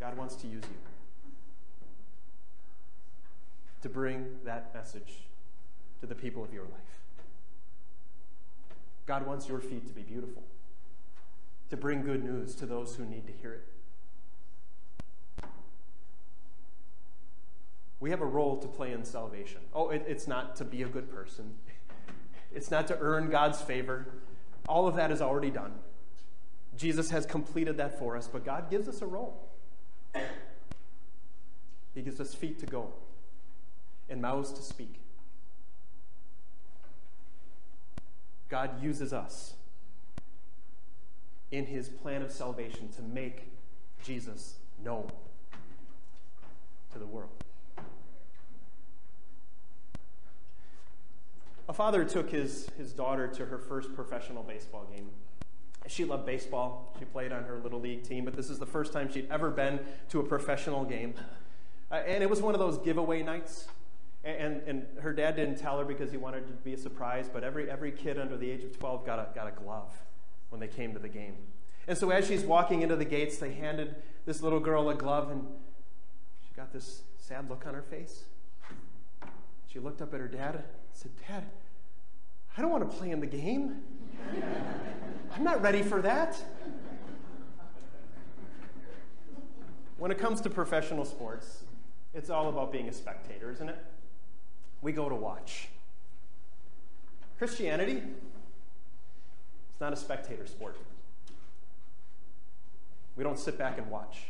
God 0.00 0.16
wants 0.16 0.34
to 0.36 0.46
use 0.46 0.64
you 0.64 0.78
to 3.82 3.88
bring 3.88 4.38
that 4.44 4.74
message 4.74 5.28
to 6.00 6.06
the 6.06 6.14
people 6.14 6.42
of 6.42 6.52
your 6.52 6.64
life. 6.64 6.72
God 9.06 9.26
wants 9.26 9.48
your 9.48 9.60
feet 9.60 9.86
to 9.88 9.92
be 9.92 10.02
beautiful, 10.02 10.42
to 11.68 11.76
bring 11.76 12.02
good 12.02 12.24
news 12.24 12.54
to 12.56 12.66
those 12.66 12.96
who 12.96 13.04
need 13.04 13.26
to 13.26 13.32
hear 13.40 13.52
it. 13.54 13.66
We 18.00 18.10
have 18.10 18.22
a 18.22 18.26
role 18.26 18.56
to 18.56 18.66
play 18.66 18.92
in 18.92 19.04
salvation. 19.04 19.60
Oh, 19.74 19.90
it, 19.90 20.04
it's 20.08 20.26
not 20.26 20.56
to 20.56 20.64
be 20.64 20.82
a 20.82 20.88
good 20.88 21.12
person, 21.12 21.54
it's 22.52 22.70
not 22.70 22.86
to 22.88 22.98
earn 22.98 23.30
God's 23.30 23.60
favor. 23.60 24.06
All 24.68 24.86
of 24.86 24.96
that 24.96 25.10
is 25.10 25.20
already 25.20 25.50
done. 25.50 25.72
Jesus 26.76 27.10
has 27.10 27.26
completed 27.26 27.76
that 27.78 27.98
for 27.98 28.16
us, 28.16 28.28
but 28.28 28.44
God 28.44 28.70
gives 28.70 28.88
us 28.88 29.02
a 29.02 29.06
role. 29.06 29.48
He 31.94 32.02
gives 32.02 32.20
us 32.20 32.34
feet 32.34 32.58
to 32.60 32.66
go 32.66 32.92
and 34.08 34.22
mouths 34.22 34.52
to 34.52 34.62
speak. 34.62 35.00
God 38.48 38.82
uses 38.82 39.12
us 39.12 39.54
in 41.50 41.66
his 41.66 41.88
plan 41.88 42.22
of 42.22 42.30
salvation 42.30 42.88
to 42.96 43.02
make 43.02 43.48
Jesus 44.04 44.56
known 44.84 45.10
to 46.92 46.98
the 46.98 47.06
world. 47.06 47.30
A 51.70 51.72
father 51.72 52.04
took 52.04 52.30
his, 52.30 52.68
his 52.76 52.92
daughter 52.92 53.28
to 53.28 53.46
her 53.46 53.56
first 53.56 53.94
professional 53.94 54.42
baseball 54.42 54.88
game. 54.92 55.08
She 55.86 56.04
loved 56.04 56.26
baseball. 56.26 56.92
She 56.98 57.04
played 57.04 57.30
on 57.30 57.44
her 57.44 57.60
little 57.60 57.78
league 57.78 58.02
team, 58.02 58.24
but 58.24 58.34
this 58.34 58.50
is 58.50 58.58
the 58.58 58.66
first 58.66 58.92
time 58.92 59.08
she'd 59.08 59.28
ever 59.30 59.50
been 59.50 59.78
to 60.08 60.18
a 60.18 60.24
professional 60.24 60.84
game. 60.84 61.14
Uh, 61.88 62.02
and 62.04 62.24
it 62.24 62.28
was 62.28 62.42
one 62.42 62.54
of 62.54 62.58
those 62.58 62.76
giveaway 62.78 63.22
nights. 63.22 63.68
And, 64.24 64.62
and 64.66 64.84
her 65.00 65.12
dad 65.12 65.36
didn't 65.36 65.58
tell 65.58 65.78
her 65.78 65.84
because 65.84 66.10
he 66.10 66.16
wanted 66.16 66.48
to 66.48 66.52
be 66.54 66.74
a 66.74 66.76
surprise, 66.76 67.30
but 67.32 67.44
every, 67.44 67.70
every 67.70 67.92
kid 67.92 68.18
under 68.18 68.36
the 68.36 68.50
age 68.50 68.64
of 68.64 68.76
12 68.76 69.06
got 69.06 69.20
a, 69.20 69.32
got 69.32 69.46
a 69.46 69.52
glove 69.52 69.92
when 70.48 70.60
they 70.60 70.66
came 70.66 70.92
to 70.94 70.98
the 70.98 71.08
game. 71.08 71.36
And 71.86 71.96
so 71.96 72.10
as 72.10 72.26
she's 72.26 72.42
walking 72.42 72.82
into 72.82 72.96
the 72.96 73.04
gates, 73.04 73.38
they 73.38 73.52
handed 73.52 73.94
this 74.26 74.42
little 74.42 74.58
girl 74.58 74.90
a 74.90 74.94
glove, 74.96 75.30
and 75.30 75.46
she 76.42 76.52
got 76.56 76.72
this 76.72 77.02
sad 77.16 77.48
look 77.48 77.64
on 77.64 77.74
her 77.74 77.82
face. 77.82 78.24
She 79.68 79.78
looked 79.78 80.02
up 80.02 80.12
at 80.12 80.18
her 80.18 80.26
dad 80.26 80.64
and 80.92 80.96
said, 81.00 81.12
Dad, 81.26 81.44
I 82.56 82.60
don't 82.60 82.70
want 82.70 82.90
to 82.90 82.96
play 82.96 83.10
in 83.10 83.20
the 83.20 83.26
game. 83.26 83.82
I'm 85.34 85.44
not 85.44 85.62
ready 85.62 85.82
for 85.82 86.02
that. 86.02 86.36
When 89.98 90.10
it 90.10 90.18
comes 90.18 90.40
to 90.42 90.50
professional 90.50 91.04
sports, 91.04 91.62
it's 92.14 92.30
all 92.30 92.48
about 92.48 92.72
being 92.72 92.88
a 92.88 92.92
spectator, 92.92 93.50
isn't 93.50 93.68
it? 93.68 93.78
we 94.82 94.92
go 94.92 95.08
to 95.08 95.14
watch. 95.14 95.68
Christianity, 97.38 98.02
it's 99.70 99.80
not 99.80 99.92
a 99.92 99.96
spectator 99.96 100.46
sport. 100.46 100.76
We 103.16 103.24
don't 103.24 103.38
sit 103.38 103.58
back 103.58 103.78
and 103.78 103.90
watch. 103.90 104.22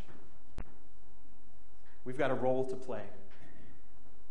We've 2.05 2.19
got 2.19 2.31
a 2.31 2.35
role 2.35 2.65
to 2.65 2.77
play. 2.77 3.03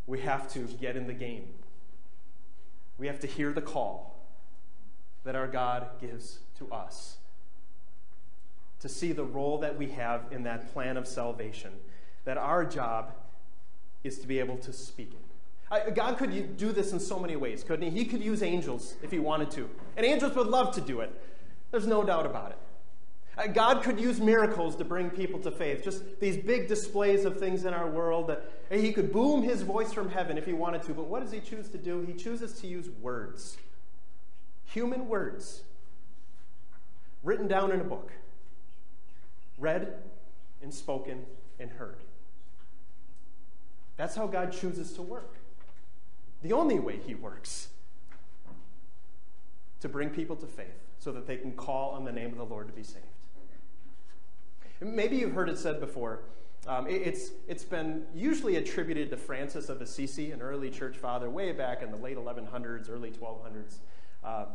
We 0.07 0.21
have 0.21 0.51
to 0.53 0.59
get 0.59 0.95
in 0.95 1.07
the 1.07 1.13
game. 1.13 1.47
We 2.99 3.07
have 3.07 3.19
to 3.21 3.27
hear 3.27 3.53
the 3.53 3.61
call 3.61 4.15
that 5.23 5.35
our 5.35 5.47
God 5.47 5.87
gives 5.99 6.39
to 6.59 6.69
us 6.71 7.17
to 8.81 8.89
see 8.89 9.11
the 9.11 9.23
role 9.23 9.57
that 9.59 9.77
we 9.77 9.89
have 9.89 10.23
in 10.31 10.43
that 10.43 10.71
plan 10.73 10.97
of 10.97 11.07
salvation, 11.07 11.71
that 12.25 12.37
our 12.37 12.63
job 12.63 13.11
is 14.03 14.19
to 14.19 14.27
be 14.27 14.39
able 14.39 14.57
to 14.57 14.71
speak 14.71 15.11
it. 15.13 15.95
God 15.95 16.17
could 16.17 16.57
do 16.57 16.71
this 16.71 16.93
in 16.93 16.99
so 16.99 17.19
many 17.19 17.35
ways, 17.35 17.63
couldn't 17.63 17.91
he? 17.91 17.99
He 17.99 18.05
could 18.05 18.23
use 18.23 18.41
angels 18.41 18.95
if 19.03 19.11
he 19.11 19.19
wanted 19.19 19.51
to. 19.51 19.69
And 19.97 20.05
angels 20.05 20.35
would 20.35 20.47
love 20.47 20.73
to 20.75 20.81
do 20.81 21.01
it. 21.01 21.13
There's 21.71 21.87
no 21.87 22.03
doubt 22.03 22.25
about 22.25 22.51
it. 22.51 22.57
Uh, 23.39 23.47
God 23.47 23.83
could 23.83 23.99
use 23.99 24.19
miracles 24.19 24.75
to 24.75 24.83
bring 24.83 25.09
people 25.09 25.39
to 25.39 25.51
faith, 25.51 25.83
just 25.83 26.19
these 26.19 26.35
big 26.35 26.67
displays 26.67 27.23
of 27.23 27.39
things 27.39 27.63
in 27.63 27.73
our 27.73 27.87
world 27.87 28.27
that 28.27 28.51
he 28.69 28.91
could 28.91 29.13
boom 29.13 29.41
his 29.41 29.61
voice 29.61 29.93
from 29.93 30.09
heaven 30.09 30.37
if 30.37 30.45
he 30.45 30.51
wanted 30.51 30.83
to. 30.83 30.93
But 30.93 31.05
what 31.05 31.23
does 31.23 31.31
he 31.31 31.39
choose 31.39 31.69
to 31.69 31.77
do? 31.77 32.01
He 32.01 32.13
chooses 32.13 32.59
to 32.59 32.67
use 32.67 32.89
words, 33.01 33.57
human 34.65 35.07
words, 35.07 35.61
written 37.23 37.47
down 37.47 37.71
in 37.71 37.79
a 37.79 37.83
book, 37.83 38.11
read 39.57 39.93
and 40.61 40.73
spoken 40.73 41.25
and 41.59 41.71
heard. 41.71 41.97
That's 43.95 44.15
how 44.15 44.27
God 44.27 44.51
chooses 44.51 44.93
to 44.93 45.01
work 45.01 45.35
the 46.41 46.53
only 46.53 46.79
way 46.79 46.97
he 47.05 47.15
works 47.15 47.69
to 49.81 49.89
bring 49.89 50.09
people 50.09 50.35
to 50.37 50.45
faith 50.45 50.67
so 50.99 51.11
that 51.13 51.25
they 51.25 51.37
can 51.37 51.53
call 51.53 51.91
on 51.91 52.03
the 52.03 52.11
name 52.11 52.31
of 52.31 52.37
the 52.37 52.45
Lord 52.45 52.67
to 52.67 52.73
be 52.73 52.83
saved. 52.83 53.05
Maybe 54.81 55.17
you've 55.17 55.33
heard 55.33 55.49
it 55.49 55.57
said 55.57 55.79
before. 55.79 56.21
Um, 56.67 56.87
it, 56.87 57.01
it's, 57.05 57.31
it's 57.47 57.63
been 57.63 58.03
usually 58.13 58.57
attributed 58.57 59.09
to 59.11 59.17
Francis 59.17 59.69
of 59.69 59.81
Assisi, 59.81 60.31
an 60.31 60.41
early 60.41 60.69
church 60.69 60.97
father, 60.97 61.29
way 61.29 61.51
back 61.51 61.81
in 61.81 61.91
the 61.91 61.97
late 61.97 62.17
1100s, 62.17 62.89
early 62.89 63.11
1200s, 63.11 63.75
uh, 64.23 64.45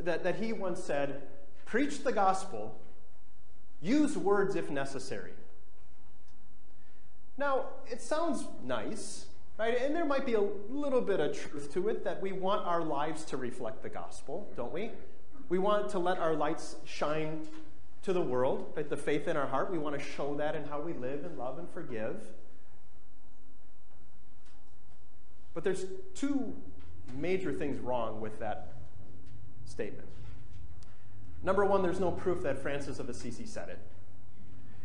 that, 0.00 0.24
that 0.24 0.36
he 0.36 0.52
once 0.52 0.82
said, 0.82 1.22
Preach 1.64 2.04
the 2.04 2.12
gospel, 2.12 2.78
use 3.80 4.16
words 4.16 4.54
if 4.54 4.70
necessary. 4.70 5.32
Now, 7.36 7.66
it 7.90 8.00
sounds 8.00 8.44
nice, 8.62 9.26
Right? 9.56 9.80
And 9.80 9.94
there 9.94 10.04
might 10.04 10.26
be 10.26 10.34
a 10.34 10.42
little 10.68 11.00
bit 11.00 11.20
of 11.20 11.38
truth 11.38 11.72
to 11.74 11.88
it 11.88 12.02
that 12.04 12.20
we 12.20 12.32
want 12.32 12.66
our 12.66 12.82
lives 12.82 13.24
to 13.26 13.36
reflect 13.36 13.82
the 13.82 13.88
gospel, 13.88 14.50
don't 14.56 14.72
we? 14.72 14.90
We 15.48 15.58
want 15.58 15.88
to 15.90 16.00
let 16.00 16.18
our 16.18 16.34
lights 16.34 16.76
shine 16.84 17.46
to 18.04 18.12
the 18.12 18.20
world, 18.20 18.72
right? 18.76 18.88
The 18.88 18.96
faith 18.96 19.28
in 19.28 19.36
our 19.36 19.46
heart. 19.46 19.70
We 19.70 19.78
want 19.78 19.98
to 19.98 20.04
show 20.04 20.34
that 20.36 20.54
in 20.54 20.64
how 20.64 20.80
we 20.80 20.92
live 20.92 21.24
and 21.24 21.36
love 21.38 21.58
and 21.58 21.68
forgive. 21.70 22.22
But 25.54 25.64
there's 25.64 25.86
two 26.14 26.54
major 27.16 27.52
things 27.52 27.78
wrong 27.78 28.20
with 28.20 28.38
that 28.40 28.74
statement. 29.64 30.08
Number 31.42 31.64
one, 31.64 31.82
there's 31.82 32.00
no 32.00 32.10
proof 32.10 32.42
that 32.42 32.58
Francis 32.58 32.98
of 32.98 33.08
Assisi 33.08 33.46
said 33.46 33.68
it. 33.68 33.78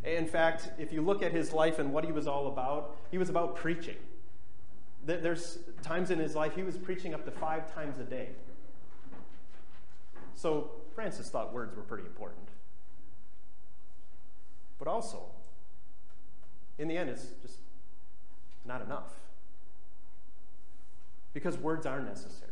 In 0.04 0.26
fact, 0.26 0.70
if 0.78 0.92
you 0.92 1.02
look 1.02 1.22
at 1.22 1.32
his 1.32 1.52
life 1.52 1.78
and 1.78 1.92
what 1.92 2.04
he 2.04 2.12
was 2.12 2.26
all 2.26 2.48
about, 2.48 2.96
he 3.10 3.18
was 3.18 3.28
about 3.28 3.56
preaching. 3.56 3.96
There's 5.04 5.58
times 5.82 6.10
in 6.10 6.18
his 6.18 6.34
life 6.34 6.54
he 6.54 6.62
was 6.62 6.76
preaching 6.76 7.14
up 7.14 7.24
to 7.24 7.30
five 7.30 7.72
times 7.74 7.98
a 7.98 8.04
day. 8.04 8.28
So 10.34 10.70
Francis 10.94 11.28
thought 11.28 11.52
words 11.52 11.74
were 11.74 11.82
pretty 11.82 12.04
important. 12.04 12.49
But 14.80 14.88
also, 14.88 15.20
in 16.78 16.88
the 16.88 16.96
end, 16.96 17.10
it's 17.10 17.26
just 17.42 17.58
not 18.64 18.80
enough. 18.80 19.12
Because 21.34 21.56
words 21.58 21.86
are 21.86 22.00
necessary. 22.00 22.50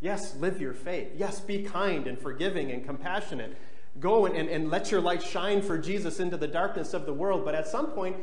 Yes, 0.00 0.34
live 0.36 0.60
your 0.60 0.72
faith. 0.72 1.12
Yes, 1.14 1.40
be 1.40 1.62
kind 1.62 2.06
and 2.06 2.18
forgiving 2.18 2.72
and 2.72 2.84
compassionate. 2.84 3.56
Go 4.00 4.26
and, 4.26 4.34
and, 4.34 4.48
and 4.48 4.70
let 4.70 4.90
your 4.90 5.02
light 5.02 5.22
shine 5.22 5.62
for 5.62 5.78
Jesus 5.78 6.18
into 6.20 6.38
the 6.38 6.48
darkness 6.48 6.94
of 6.94 7.04
the 7.06 7.12
world. 7.12 7.44
But 7.44 7.54
at 7.54 7.68
some 7.68 7.88
point, 7.88 8.16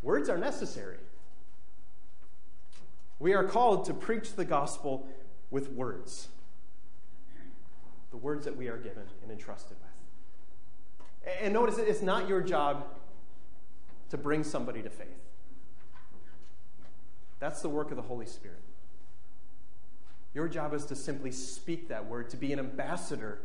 words 0.00 0.28
are 0.28 0.38
necessary. 0.38 0.98
We 3.18 3.34
are 3.34 3.44
called 3.44 3.84
to 3.86 3.94
preach 3.94 4.34
the 4.34 4.44
gospel 4.44 5.08
with 5.50 5.72
words. 5.72 6.28
The 8.10 8.16
words 8.16 8.44
that 8.44 8.56
we 8.56 8.68
are 8.68 8.78
given 8.78 9.04
and 9.22 9.32
entrusted 9.32 9.76
with. 9.82 9.95
And 11.42 11.52
notice 11.52 11.78
it's 11.78 12.02
not 12.02 12.28
your 12.28 12.40
job 12.40 12.86
to 14.10 14.16
bring 14.16 14.44
somebody 14.44 14.82
to 14.82 14.90
faith. 14.90 15.08
That's 17.38 17.60
the 17.60 17.68
work 17.68 17.90
of 17.90 17.96
the 17.96 18.02
Holy 18.02 18.26
Spirit. 18.26 18.62
Your 20.34 20.48
job 20.48 20.74
is 20.74 20.84
to 20.86 20.96
simply 20.96 21.32
speak 21.32 21.88
that 21.88 22.06
word, 22.06 22.30
to 22.30 22.36
be 22.36 22.52
an 22.52 22.58
ambassador 22.58 23.40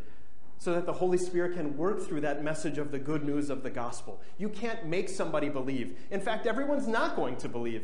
so 0.61 0.73
that 0.73 0.85
the 0.85 0.93
Holy 0.93 1.17
Spirit 1.17 1.55
can 1.55 1.75
work 1.75 2.05
through 2.05 2.21
that 2.21 2.43
message 2.43 2.77
of 2.77 2.91
the 2.91 2.99
good 2.99 3.23
news 3.25 3.49
of 3.49 3.63
the 3.63 3.69
gospel. 3.71 4.21
You 4.37 4.47
can't 4.47 4.85
make 4.85 5.09
somebody 5.09 5.49
believe. 5.49 5.97
In 6.11 6.21
fact, 6.21 6.45
everyone's 6.45 6.87
not 6.87 7.15
going 7.15 7.37
to 7.37 7.49
believe. 7.49 7.83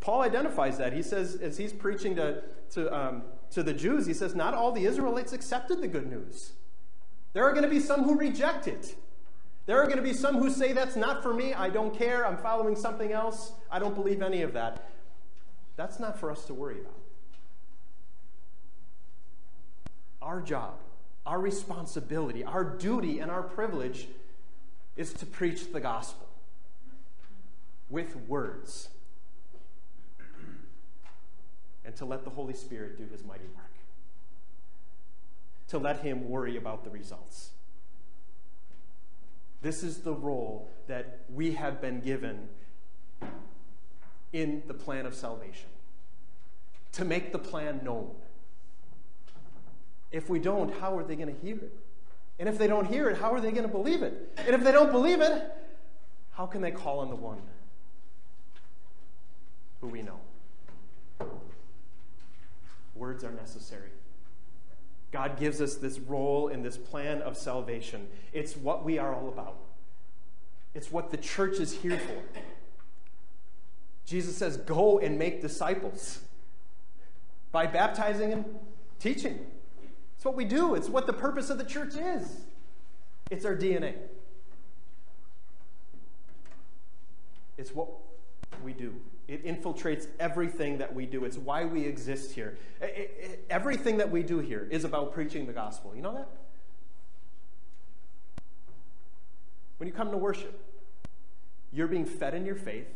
Paul 0.00 0.22
identifies 0.22 0.78
that. 0.78 0.92
He 0.92 1.02
says, 1.02 1.36
as 1.36 1.58
he's 1.58 1.72
preaching 1.72 2.16
to, 2.16 2.42
to, 2.70 2.92
um, 2.92 3.22
to 3.50 3.62
the 3.62 3.72
Jews, 3.72 4.06
he 4.06 4.14
says, 4.14 4.34
Not 4.34 4.52
all 4.52 4.72
the 4.72 4.84
Israelites 4.84 5.32
accepted 5.32 5.80
the 5.80 5.86
good 5.86 6.10
news. 6.10 6.54
There 7.34 7.44
are 7.44 7.52
going 7.52 7.62
to 7.62 7.70
be 7.70 7.78
some 7.78 8.02
who 8.02 8.18
reject 8.18 8.66
it. 8.66 8.96
There 9.68 9.78
are 9.82 9.84
going 9.84 9.98
to 9.98 10.02
be 10.02 10.14
some 10.14 10.36
who 10.36 10.48
say, 10.48 10.72
That's 10.72 10.96
not 10.96 11.22
for 11.22 11.34
me. 11.34 11.52
I 11.52 11.68
don't 11.68 11.94
care. 11.94 12.26
I'm 12.26 12.38
following 12.38 12.74
something 12.74 13.12
else. 13.12 13.52
I 13.70 13.78
don't 13.78 13.94
believe 13.94 14.22
any 14.22 14.40
of 14.40 14.54
that. 14.54 14.88
That's 15.76 16.00
not 16.00 16.18
for 16.18 16.30
us 16.30 16.46
to 16.46 16.54
worry 16.54 16.80
about. 16.80 16.96
Our 20.22 20.40
job, 20.40 20.78
our 21.26 21.38
responsibility, 21.38 22.44
our 22.44 22.64
duty, 22.64 23.18
and 23.18 23.30
our 23.30 23.42
privilege 23.42 24.08
is 24.96 25.12
to 25.12 25.26
preach 25.26 25.70
the 25.70 25.80
gospel 25.80 26.26
with 27.90 28.16
words 28.26 28.88
and 31.84 31.94
to 31.96 32.06
let 32.06 32.24
the 32.24 32.30
Holy 32.30 32.54
Spirit 32.54 32.96
do 32.96 33.06
his 33.12 33.22
mighty 33.22 33.44
work. 33.54 33.66
To 35.68 35.78
let 35.78 36.00
him 36.00 36.30
worry 36.30 36.56
about 36.56 36.84
the 36.84 36.90
results. 36.90 37.50
This 39.60 39.82
is 39.82 39.98
the 39.98 40.12
role 40.12 40.68
that 40.86 41.20
we 41.32 41.52
have 41.52 41.80
been 41.80 42.00
given 42.00 42.48
in 44.32 44.62
the 44.66 44.74
plan 44.74 45.06
of 45.06 45.14
salvation 45.14 45.68
to 46.92 47.04
make 47.04 47.32
the 47.32 47.38
plan 47.38 47.80
known. 47.82 48.10
If 50.10 50.28
we 50.30 50.38
don't, 50.38 50.72
how 50.80 50.96
are 50.96 51.02
they 51.02 51.16
going 51.16 51.34
to 51.34 51.40
hear 51.40 51.56
it? 51.56 51.76
And 52.38 52.48
if 52.48 52.56
they 52.56 52.66
don't 52.66 52.86
hear 52.86 53.10
it, 53.10 53.18
how 53.18 53.32
are 53.32 53.40
they 53.40 53.50
going 53.50 53.64
to 53.64 53.68
believe 53.68 54.02
it? 54.02 54.32
And 54.36 54.54
if 54.54 54.62
they 54.62 54.72
don't 54.72 54.92
believe 54.92 55.20
it, 55.20 55.52
how 56.32 56.46
can 56.46 56.60
they 56.60 56.70
call 56.70 57.00
on 57.00 57.08
the 57.08 57.16
one 57.16 57.42
who 59.80 59.88
we 59.88 60.02
know? 60.02 60.20
Words 62.94 63.24
are 63.24 63.32
necessary. 63.32 63.90
God 65.10 65.38
gives 65.38 65.60
us 65.60 65.76
this 65.76 65.98
role 65.98 66.48
in 66.48 66.62
this 66.62 66.76
plan 66.76 67.22
of 67.22 67.36
salvation. 67.36 68.08
It's 68.32 68.56
what 68.56 68.84
we 68.84 68.98
are 68.98 69.14
all 69.14 69.28
about, 69.28 69.56
it's 70.74 70.92
what 70.92 71.10
the 71.10 71.16
church 71.16 71.58
is 71.58 71.72
here 71.72 71.98
for. 71.98 72.40
Jesus 74.04 74.36
says, 74.36 74.56
Go 74.56 74.98
and 74.98 75.18
make 75.18 75.42
disciples 75.42 76.20
by 77.52 77.66
baptizing 77.66 78.32
and 78.32 78.44
teaching. 78.98 79.38
It's 80.16 80.24
what 80.24 80.34
we 80.34 80.44
do, 80.44 80.74
it's 80.74 80.88
what 80.88 81.06
the 81.06 81.12
purpose 81.12 81.50
of 81.50 81.58
the 81.58 81.64
church 81.64 81.94
is. 81.94 82.40
It's 83.30 83.44
our 83.44 83.54
DNA. 83.54 83.94
It's 87.58 87.74
what 87.74 87.88
we 88.64 88.72
do. 88.72 88.94
It 89.28 89.44
infiltrates 89.44 90.06
everything 90.18 90.78
that 90.78 90.94
we 90.94 91.04
do. 91.04 91.24
It's 91.24 91.36
why 91.36 91.66
we 91.66 91.84
exist 91.84 92.32
here. 92.32 92.56
It, 92.80 93.16
it, 93.20 93.46
everything 93.50 93.98
that 93.98 94.10
we 94.10 94.22
do 94.22 94.38
here 94.38 94.66
is 94.70 94.84
about 94.84 95.12
preaching 95.12 95.46
the 95.46 95.52
gospel. 95.52 95.94
You 95.94 96.00
know 96.00 96.14
that? 96.14 96.28
When 99.76 99.86
you 99.86 99.92
come 99.92 100.10
to 100.10 100.16
worship, 100.16 100.58
you're 101.72 101.86
being 101.86 102.06
fed 102.06 102.34
in 102.34 102.46
your 102.46 102.54
faith 102.54 102.88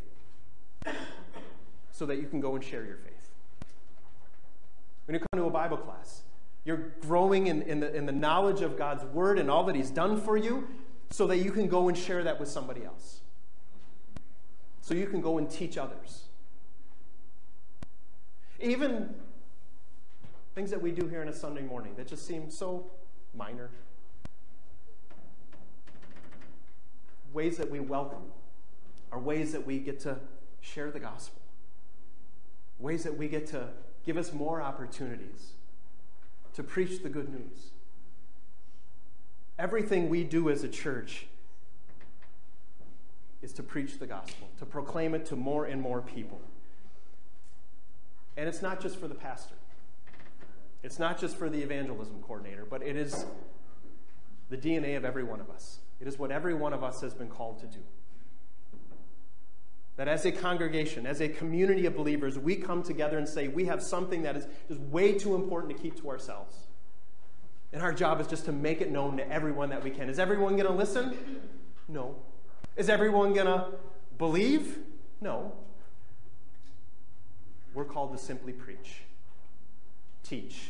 so 1.92 2.06
that 2.06 2.16
you 2.16 2.26
can 2.26 2.40
go 2.40 2.54
and 2.54 2.64
share 2.64 2.84
your 2.84 2.96
faith. 2.96 3.30
When 5.06 5.14
you 5.14 5.20
come 5.20 5.38
to 5.40 5.46
a 5.46 5.50
Bible 5.50 5.76
class, 5.76 6.22
you're 6.64 6.92
growing 7.02 7.48
in, 7.48 7.60
in, 7.62 7.80
the, 7.80 7.94
in 7.94 8.06
the 8.06 8.12
knowledge 8.12 8.62
of 8.62 8.78
God's 8.78 9.04
word 9.04 9.38
and 9.38 9.50
all 9.50 9.64
that 9.64 9.76
He's 9.76 9.90
done 9.90 10.18
for 10.18 10.38
you 10.38 10.66
so 11.10 11.26
that 11.26 11.38
you 11.38 11.52
can 11.52 11.68
go 11.68 11.88
and 11.88 11.98
share 11.98 12.24
that 12.24 12.40
with 12.40 12.48
somebody 12.48 12.84
else 12.84 13.20
so 14.82 14.94
you 14.94 15.06
can 15.06 15.20
go 15.20 15.38
and 15.38 15.48
teach 15.48 15.78
others. 15.78 16.24
Even 18.60 19.14
things 20.54 20.70
that 20.70 20.82
we 20.82 20.90
do 20.90 21.06
here 21.06 21.22
on 21.22 21.28
a 21.28 21.32
Sunday 21.32 21.62
morning 21.62 21.94
that 21.96 22.06
just 22.06 22.26
seem 22.26 22.50
so 22.50 22.90
minor. 23.34 23.70
Ways 27.32 27.56
that 27.56 27.70
we 27.70 27.80
welcome 27.80 28.24
are 29.10 29.18
ways 29.18 29.52
that 29.52 29.66
we 29.66 29.78
get 29.78 30.00
to 30.00 30.18
share 30.60 30.90
the 30.90 31.00
gospel, 31.00 31.40
ways 32.78 33.04
that 33.04 33.16
we 33.16 33.28
get 33.28 33.46
to 33.48 33.68
give 34.04 34.16
us 34.16 34.32
more 34.32 34.60
opportunities 34.60 35.52
to 36.54 36.62
preach 36.62 37.02
the 37.02 37.08
good 37.08 37.28
news. 37.28 37.70
Everything 39.58 40.08
we 40.08 40.24
do 40.24 40.50
as 40.50 40.64
a 40.64 40.68
church 40.68 41.26
is 43.42 43.52
to 43.54 43.62
preach 43.62 43.98
the 43.98 44.06
gospel, 44.06 44.48
to 44.58 44.64
proclaim 44.64 45.14
it 45.14 45.26
to 45.26 45.36
more 45.36 45.66
and 45.66 45.80
more 45.80 46.00
people. 46.00 46.40
And 48.36 48.48
it's 48.48 48.62
not 48.62 48.80
just 48.80 48.96
for 48.96 49.08
the 49.08 49.14
pastor, 49.14 49.56
it's 50.82 50.98
not 50.98 51.20
just 51.20 51.36
for 51.36 51.50
the 51.50 51.62
evangelism 51.62 52.22
coordinator, 52.22 52.66
but 52.68 52.82
it 52.82 52.96
is 52.96 53.26
the 54.48 54.56
DNA 54.56 54.96
of 54.96 55.04
every 55.04 55.24
one 55.24 55.40
of 55.40 55.50
us. 55.50 55.78
It 56.00 56.08
is 56.08 56.18
what 56.18 56.30
every 56.30 56.54
one 56.54 56.72
of 56.72 56.82
us 56.82 57.00
has 57.00 57.14
been 57.14 57.28
called 57.28 57.60
to 57.60 57.66
do. 57.66 57.78
That 59.96 60.08
as 60.08 60.24
a 60.24 60.32
congregation, 60.32 61.06
as 61.06 61.20
a 61.20 61.28
community 61.28 61.86
of 61.86 61.94
believers, 61.94 62.38
we 62.38 62.56
come 62.56 62.82
together 62.82 63.18
and 63.18 63.28
say 63.28 63.48
we 63.48 63.66
have 63.66 63.82
something 63.82 64.22
that 64.22 64.36
is 64.36 64.46
just 64.68 64.80
way 64.80 65.12
too 65.12 65.34
important 65.34 65.76
to 65.76 65.80
keep 65.80 66.00
to 66.00 66.08
ourselves. 66.08 66.56
And 67.72 67.82
our 67.82 67.92
job 67.92 68.20
is 68.20 68.26
just 68.26 68.44
to 68.46 68.52
make 68.52 68.80
it 68.80 68.90
known 68.90 69.16
to 69.18 69.30
everyone 69.30 69.70
that 69.70 69.84
we 69.84 69.90
can. 69.90 70.08
Is 70.08 70.18
everyone 70.18 70.56
going 70.56 70.66
to 70.66 70.72
listen? 70.72 71.16
No. 71.88 72.16
Is 72.76 72.88
everyone 72.88 73.34
going 73.34 73.46
to 73.46 73.66
believe? 74.18 74.78
No. 75.20 75.52
We're 77.74 77.84
called 77.84 78.12
to 78.12 78.18
simply 78.18 78.52
preach, 78.52 79.02
teach, 80.22 80.68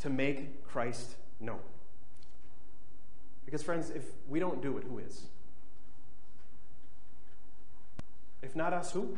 to 0.00 0.10
make 0.10 0.66
Christ 0.66 1.14
known. 1.40 1.60
Because, 3.44 3.62
friends, 3.62 3.90
if 3.90 4.04
we 4.28 4.40
don't 4.40 4.62
do 4.62 4.78
it, 4.78 4.84
who 4.84 4.98
is? 4.98 5.22
If 8.42 8.56
not 8.56 8.72
us, 8.72 8.92
who? 8.92 9.16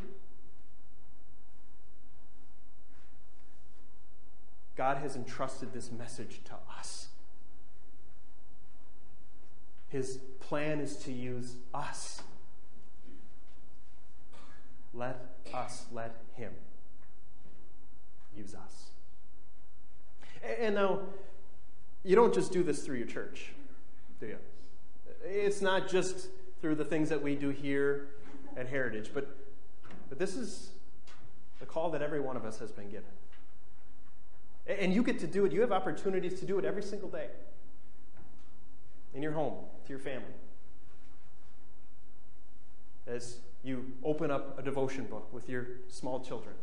God 4.76 4.98
has 4.98 5.16
entrusted 5.16 5.72
this 5.72 5.90
message 5.92 6.40
to 6.44 6.54
us. 6.78 7.08
His 9.94 10.18
plan 10.40 10.80
is 10.80 10.96
to 10.96 11.12
use 11.12 11.54
us. 11.72 12.20
Let 14.92 15.36
us 15.54 15.86
let 15.92 16.16
Him 16.34 16.50
use 18.36 18.56
us. 18.56 18.86
And 20.58 20.74
now, 20.74 20.98
you 22.02 22.16
don't 22.16 22.34
just 22.34 22.50
do 22.50 22.64
this 22.64 22.82
through 22.84 22.96
your 22.96 23.06
church, 23.06 23.52
do 24.18 24.26
you? 24.26 24.38
It's 25.24 25.62
not 25.62 25.88
just 25.88 26.26
through 26.60 26.74
the 26.74 26.84
things 26.84 27.08
that 27.10 27.22
we 27.22 27.36
do 27.36 27.50
here 27.50 28.08
at 28.56 28.68
Heritage, 28.68 29.12
but, 29.14 29.28
but 30.08 30.18
this 30.18 30.34
is 30.34 30.70
the 31.60 31.66
call 31.66 31.88
that 31.90 32.02
every 32.02 32.18
one 32.18 32.36
of 32.36 32.44
us 32.44 32.58
has 32.58 32.72
been 32.72 32.90
given. 32.90 33.04
And 34.66 34.92
you 34.92 35.04
get 35.04 35.20
to 35.20 35.28
do 35.28 35.44
it. 35.44 35.52
You 35.52 35.60
have 35.60 35.70
opportunities 35.70 36.40
to 36.40 36.46
do 36.46 36.58
it 36.58 36.64
every 36.64 36.82
single 36.82 37.10
day 37.10 37.28
in 39.14 39.22
your 39.22 39.32
home, 39.32 39.54
to 39.84 39.90
your 39.90 39.98
family. 39.98 40.34
As 43.06 43.38
you 43.62 43.92
open 44.02 44.30
up 44.30 44.58
a 44.58 44.62
devotion 44.62 45.04
book 45.04 45.32
with 45.32 45.48
your 45.48 45.66
small 45.88 46.20
children, 46.20 46.54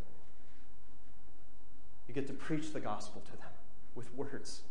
you 2.08 2.14
get 2.14 2.28
to 2.28 2.34
preach 2.34 2.74
the 2.74 2.80
gospel 2.80 3.22
to 3.26 3.32
them 3.38 3.50
with 3.96 4.14
words. 4.16 4.62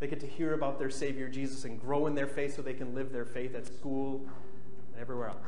They 0.00 0.06
get 0.06 0.20
to 0.20 0.26
hear 0.26 0.54
about 0.54 0.78
their 0.78 0.90
Savior 0.90 1.28
Jesus 1.28 1.64
and 1.64 1.80
grow 1.80 2.06
in 2.06 2.14
their 2.14 2.26
faith 2.26 2.56
so 2.56 2.62
they 2.62 2.74
can 2.74 2.94
live 2.94 3.12
their 3.12 3.24
faith 3.24 3.54
at 3.54 3.66
school 3.66 4.22
and 4.92 5.00
everywhere 5.00 5.28
else. 5.28 5.38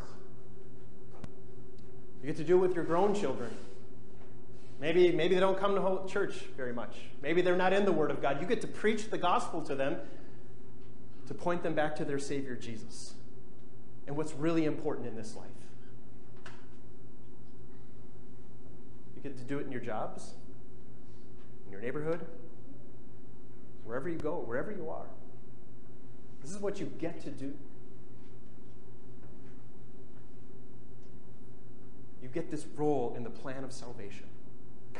You 2.23 2.27
get 2.27 2.37
to 2.37 2.45
do 2.45 2.57
it 2.57 2.61
with 2.61 2.75
your 2.75 2.85
grown 2.85 3.15
children. 3.15 3.51
Maybe, 4.81 5.13
maybe 5.13 5.35
they 5.35 5.41
don't 5.41 5.59
come 5.59 5.75
to 5.75 6.13
church 6.13 6.35
very 6.57 6.73
much. 6.73 6.97
Maybe 7.23 7.41
they're 7.41 7.57
not 7.57 7.73
in 7.73 7.85
the 7.85 7.93
Word 7.93 8.11
of 8.11 8.21
God. 8.21 8.41
You 8.41 8.47
get 8.47 8.61
to 8.63 8.67
preach 8.67 9.11
the 9.11 9.19
gospel 9.19 9.63
to 9.63 9.75
them 9.75 9.97
to 11.27 11.35
point 11.35 11.63
them 11.63 11.75
back 11.75 11.97
to 11.97 12.05
their 12.05 12.19
Savior 12.19 12.55
Jesus 12.55 13.15
and 14.07 14.17
what's 14.17 14.33
really 14.35 14.65
important 14.65 15.07
in 15.07 15.17
this 15.17 15.35
life. 15.35 15.49
You 19.17 19.23
get 19.23 19.37
to 19.37 19.45
do 19.45 19.59
it 19.59 19.67
in 19.67 19.73
your 19.73 19.81
jobs, 19.81 20.35
in 21.67 21.73
your 21.73 21.81
neighborhood, 21.81 22.25
wherever 23.85 24.09
you 24.09 24.19
go, 24.19 24.39
wherever 24.39 24.71
you 24.71 24.89
are. 24.89 25.07
This 26.43 26.53
is 26.53 26.59
what 26.59 26.79
you 26.79 26.87
get 26.99 27.21
to 27.23 27.31
do. 27.31 27.55
You 32.23 32.29
get 32.29 32.51
this 32.51 32.67
role 32.77 33.15
in 33.17 33.25
the 33.25 33.31
plan 33.31 33.65
of 33.65 33.73
salvation. 33.73 34.27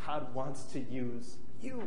God 0.07 0.35
wants 0.35 0.65
to 0.65 0.81
use 0.81 1.37
you. 1.61 1.83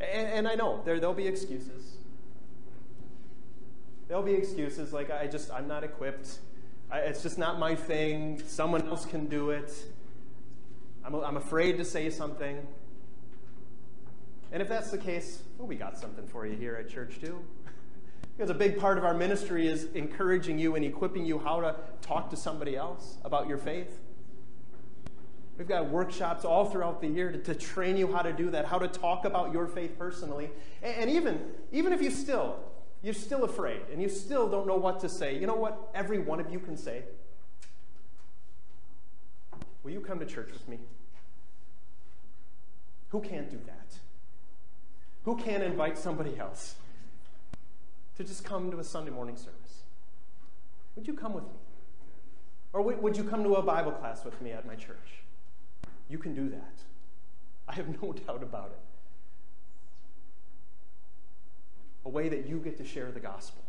And, 0.00 0.28
and 0.28 0.48
I 0.48 0.54
know 0.54 0.82
there, 0.84 0.98
there'll 0.98 1.14
be 1.14 1.26
excuses. 1.26 1.96
There'll 4.12 4.22
be 4.22 4.34
excuses 4.34 4.92
like, 4.92 5.10
I 5.10 5.26
just, 5.26 5.50
I'm 5.50 5.66
not 5.66 5.84
equipped. 5.84 6.40
I, 6.90 6.98
it's 6.98 7.22
just 7.22 7.38
not 7.38 7.58
my 7.58 7.74
thing. 7.74 8.42
Someone 8.46 8.86
else 8.86 9.06
can 9.06 9.24
do 9.24 9.48
it. 9.48 9.72
I'm, 11.02 11.14
I'm 11.14 11.38
afraid 11.38 11.78
to 11.78 11.84
say 11.86 12.10
something. 12.10 12.58
And 14.52 14.60
if 14.60 14.68
that's 14.68 14.90
the 14.90 14.98
case, 14.98 15.44
well, 15.56 15.66
we 15.66 15.76
got 15.76 15.96
something 15.98 16.26
for 16.26 16.46
you 16.46 16.54
here 16.54 16.76
at 16.76 16.90
church, 16.90 17.20
too. 17.22 17.42
because 18.36 18.50
a 18.50 18.54
big 18.54 18.78
part 18.78 18.98
of 18.98 19.04
our 19.04 19.14
ministry 19.14 19.66
is 19.66 19.84
encouraging 19.94 20.58
you 20.58 20.74
and 20.74 20.84
equipping 20.84 21.24
you 21.24 21.38
how 21.38 21.62
to 21.62 21.74
talk 22.02 22.28
to 22.28 22.36
somebody 22.36 22.76
else 22.76 23.16
about 23.24 23.48
your 23.48 23.56
faith. 23.56 23.98
We've 25.56 25.66
got 25.66 25.88
workshops 25.88 26.44
all 26.44 26.66
throughout 26.66 27.00
the 27.00 27.08
year 27.08 27.32
to, 27.32 27.38
to, 27.38 27.54
train 27.54 27.96
you 27.96 28.12
how 28.12 28.20
to 28.20 28.34
do 28.34 28.50
that, 28.50 28.66
how 28.66 28.78
to 28.78 28.88
talk 28.88 29.24
about 29.24 29.54
your 29.54 29.66
faith 29.66 29.98
personally. 29.98 30.50
And, 30.82 30.96
and, 30.96 31.10
even, 31.10 31.40
even 31.72 31.94
if 31.94 32.02
you 32.02 32.10
still, 32.10 32.58
you're 33.02 33.14
still 33.14 33.44
afraid 33.44 33.82
and 33.92 34.00
you 34.00 34.08
still 34.08 34.48
don't 34.48 34.66
know 34.66 34.76
what 34.76 35.00
to 35.00 35.08
say, 35.08 35.36
you 35.36 35.46
know 35.46 35.56
what 35.56 35.90
every 35.94 36.18
one 36.18 36.40
of 36.40 36.50
you 36.50 36.58
can 36.58 36.76
say? 36.76 37.02
Will 39.82 39.90
you 39.90 40.00
come 40.00 40.20
to 40.20 40.26
church 40.26 40.50
with 40.52 40.68
me? 40.68 40.78
Who 43.08 43.20
can't 43.20 43.50
do 43.50 43.58
that? 43.66 43.98
Who 45.24 45.36
can't 45.36 45.62
invite 45.62 45.98
somebody 45.98 46.38
else 46.38 46.76
to 48.16 48.24
just 48.24 48.44
come 48.44 48.70
to 48.70 48.78
a 48.78 48.84
Sunday 48.84 49.10
morning 49.10 49.36
service? 49.36 49.82
Would 50.96 51.06
you 51.06 51.14
come 51.14 51.34
with 51.34 51.44
me? 51.44 51.50
Or 52.72 52.82
would 52.82 53.16
you 53.16 53.24
come 53.24 53.42
to 53.44 53.56
a 53.56 53.62
Bible 53.62 53.92
class 53.92 54.24
with 54.24 54.40
me 54.40 54.52
at 54.52 54.66
my 54.66 54.74
church? 54.74 54.96
You 56.08 56.18
can 56.18 56.34
do 56.34 56.48
that. 56.50 56.74
I 57.68 57.74
have 57.74 57.88
no 58.02 58.12
doubt 58.26 58.42
about 58.42 58.70
it. 58.72 58.91
A 62.04 62.08
way 62.08 62.28
that 62.28 62.46
you 62.46 62.58
get 62.58 62.78
to 62.78 62.84
share 62.84 63.10
the 63.10 63.20
gospel, 63.20 63.62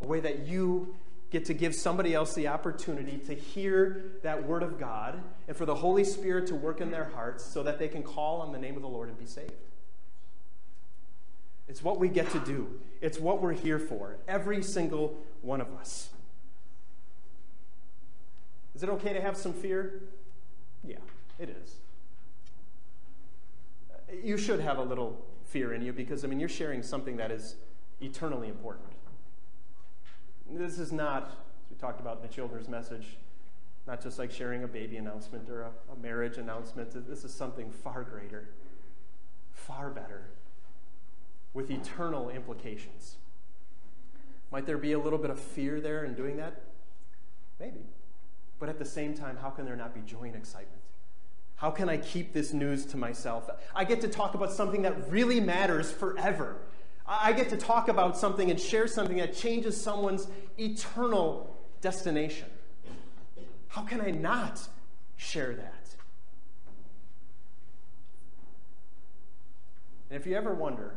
a 0.00 0.06
way 0.06 0.20
that 0.20 0.46
you 0.46 0.94
get 1.30 1.46
to 1.46 1.54
give 1.54 1.74
somebody 1.74 2.14
else 2.14 2.34
the 2.34 2.46
opportunity 2.46 3.18
to 3.18 3.34
hear 3.34 4.04
that 4.22 4.46
word 4.46 4.62
of 4.62 4.78
God 4.78 5.20
and 5.48 5.56
for 5.56 5.66
the 5.66 5.74
Holy 5.74 6.04
Spirit 6.04 6.46
to 6.46 6.54
work 6.54 6.80
in 6.80 6.92
their 6.92 7.06
hearts 7.06 7.44
so 7.44 7.64
that 7.64 7.78
they 7.78 7.88
can 7.88 8.04
call 8.04 8.40
on 8.40 8.52
the 8.52 8.58
name 8.58 8.76
of 8.76 8.82
the 8.82 8.88
Lord 8.88 9.08
and 9.08 9.18
be 9.18 9.26
saved. 9.26 9.50
It's 11.68 11.82
what 11.82 11.98
we 11.98 12.08
get 12.08 12.30
to 12.30 12.38
do, 12.40 12.68
it's 13.00 13.18
what 13.18 13.42
we're 13.42 13.52
here 13.52 13.78
for, 13.78 14.16
every 14.28 14.62
single 14.62 15.18
one 15.42 15.60
of 15.60 15.72
us. 15.74 16.10
Is 18.76 18.82
it 18.82 18.88
okay 18.88 19.12
to 19.12 19.20
have 19.20 19.36
some 19.36 19.52
fear? 19.52 20.02
Yeah, 20.86 20.98
it 21.38 21.48
is. 21.48 21.76
You 24.22 24.36
should 24.36 24.60
have 24.60 24.78
a 24.78 24.82
little 24.82 25.24
fear 25.44 25.74
in 25.74 25.82
you 25.82 25.92
because, 25.92 26.24
I 26.24 26.28
mean, 26.28 26.40
you're 26.40 26.48
sharing 26.48 26.82
something 26.82 27.16
that 27.16 27.30
is 27.30 27.56
eternally 28.00 28.48
important. 28.48 28.88
This 30.50 30.78
is 30.78 30.92
not, 30.92 31.24
as 31.64 31.70
we 31.70 31.76
talked 31.76 32.00
about 32.00 32.16
in 32.16 32.22
the 32.22 32.32
children's 32.32 32.68
message, 32.68 33.16
not 33.86 34.02
just 34.02 34.18
like 34.18 34.30
sharing 34.30 34.64
a 34.64 34.68
baby 34.68 34.96
announcement 34.96 35.48
or 35.48 35.62
a, 35.62 35.70
a 35.92 35.96
marriage 36.02 36.38
announcement. 36.38 36.90
This 37.08 37.24
is 37.24 37.32
something 37.32 37.70
far 37.70 38.02
greater, 38.02 38.48
far 39.52 39.90
better, 39.90 40.30
with 41.52 41.70
eternal 41.70 42.30
implications. 42.30 43.16
Might 44.50 44.66
there 44.66 44.78
be 44.78 44.92
a 44.92 44.98
little 44.98 45.18
bit 45.18 45.30
of 45.30 45.38
fear 45.38 45.80
there 45.80 46.04
in 46.04 46.14
doing 46.14 46.36
that? 46.36 46.62
Maybe. 47.58 47.86
But 48.58 48.68
at 48.68 48.78
the 48.78 48.84
same 48.84 49.14
time, 49.14 49.36
how 49.40 49.50
can 49.50 49.64
there 49.64 49.76
not 49.76 49.94
be 49.94 50.00
joy 50.00 50.24
and 50.24 50.36
excitement? 50.36 50.83
How 51.64 51.70
can 51.70 51.88
I 51.88 51.96
keep 51.96 52.34
this 52.34 52.52
news 52.52 52.84
to 52.84 52.98
myself? 52.98 53.48
I 53.74 53.84
get 53.84 54.02
to 54.02 54.08
talk 54.08 54.34
about 54.34 54.52
something 54.52 54.82
that 54.82 55.10
really 55.10 55.40
matters 55.40 55.90
forever. 55.90 56.58
I 57.06 57.32
get 57.32 57.48
to 57.48 57.56
talk 57.56 57.88
about 57.88 58.18
something 58.18 58.50
and 58.50 58.60
share 58.60 58.86
something 58.86 59.16
that 59.16 59.34
changes 59.34 59.80
someone's 59.80 60.26
eternal 60.58 61.56
destination. 61.80 62.48
How 63.68 63.80
can 63.80 64.02
I 64.02 64.10
not 64.10 64.60
share 65.16 65.54
that? 65.54 65.88
And 70.10 70.20
if 70.20 70.26
you 70.26 70.36
ever 70.36 70.52
wonder, 70.52 70.92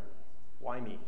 why 0.59 0.81
me? 0.81 0.99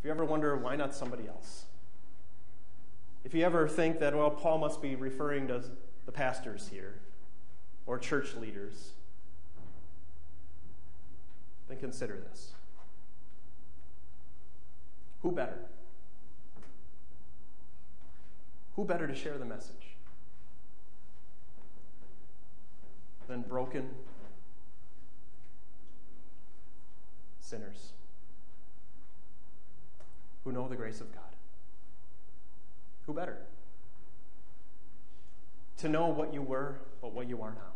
If 0.00 0.06
you 0.06 0.10
ever 0.10 0.24
wonder, 0.24 0.56
why 0.56 0.74
not 0.74 0.92
somebody 0.92 1.28
else? 1.28 1.66
If 3.24 3.34
you 3.34 3.44
ever 3.44 3.68
think 3.68 4.00
that, 4.00 4.14
well, 4.14 4.30
Paul 4.30 4.58
must 4.58 4.80
be 4.80 4.96
referring 4.96 5.48
to 5.48 5.62
the 6.06 6.12
pastors 6.12 6.68
here 6.68 6.94
or 7.86 7.98
church 7.98 8.34
leaders, 8.34 8.92
then 11.68 11.78
consider 11.78 12.16
this. 12.30 12.52
Who 15.22 15.32
better? 15.32 15.58
Who 18.76 18.84
better 18.84 19.06
to 19.06 19.14
share 19.14 19.36
the 19.36 19.44
message 19.44 19.96
than 23.28 23.42
broken 23.42 23.90
sinners 27.40 27.92
who 30.44 30.52
know 30.52 30.66
the 30.68 30.76
grace 30.76 31.00
of 31.00 31.12
God? 31.12 31.24
Who 33.06 33.14
better? 33.14 33.38
To 35.78 35.88
know 35.88 36.08
what 36.08 36.34
you 36.34 36.42
were, 36.42 36.76
but 37.00 37.12
what 37.12 37.28
you 37.28 37.42
are 37.42 37.50
now. 37.50 37.72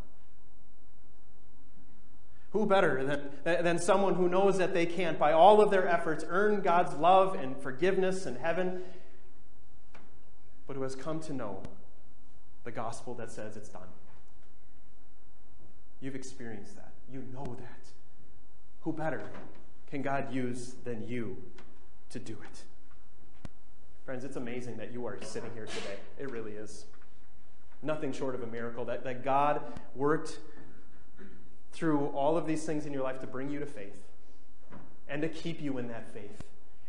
Who 2.50 2.66
better 2.66 3.02
than, 3.04 3.64
than 3.64 3.78
someone 3.80 4.14
who 4.14 4.28
knows 4.28 4.58
that 4.58 4.74
they 4.74 4.86
can't, 4.86 5.18
by 5.18 5.32
all 5.32 5.60
of 5.60 5.70
their 5.70 5.88
efforts, 5.88 6.24
earn 6.28 6.60
God's 6.60 6.94
love 6.94 7.34
and 7.34 7.56
forgiveness 7.56 8.26
and 8.26 8.38
heaven, 8.38 8.82
but 10.66 10.76
who 10.76 10.82
has 10.82 10.94
come 10.94 11.20
to 11.20 11.32
know 11.32 11.62
the 12.62 12.70
gospel 12.70 13.14
that 13.14 13.32
says 13.32 13.56
it's 13.56 13.68
done? 13.68 13.88
You've 16.00 16.14
experienced 16.14 16.76
that. 16.76 16.92
You 17.12 17.24
know 17.32 17.56
that. 17.58 17.80
Who 18.82 18.92
better 18.92 19.22
can 19.90 20.02
God 20.02 20.32
use 20.32 20.74
than 20.84 21.08
you 21.08 21.38
to 22.10 22.18
do 22.18 22.34
it? 22.34 22.64
Friends, 24.04 24.22
it's 24.22 24.36
amazing 24.36 24.76
that 24.76 24.92
you 24.92 25.06
are 25.06 25.18
sitting 25.22 25.50
here 25.54 25.64
today. 25.64 25.96
It 26.18 26.30
really 26.30 26.52
is. 26.52 26.84
Nothing 27.82 28.12
short 28.12 28.34
of 28.34 28.42
a 28.42 28.46
miracle 28.46 28.84
that, 28.84 29.02
that 29.04 29.24
God 29.24 29.62
worked 29.94 30.38
through 31.72 32.06
all 32.08 32.36
of 32.36 32.46
these 32.46 32.64
things 32.64 32.84
in 32.84 32.92
your 32.92 33.02
life 33.02 33.20
to 33.20 33.26
bring 33.26 33.50
you 33.50 33.58
to 33.60 33.66
faith 33.66 33.96
and 35.08 35.22
to 35.22 35.28
keep 35.28 35.60
you 35.60 35.78
in 35.78 35.88
that 35.88 36.12
faith. 36.12 36.42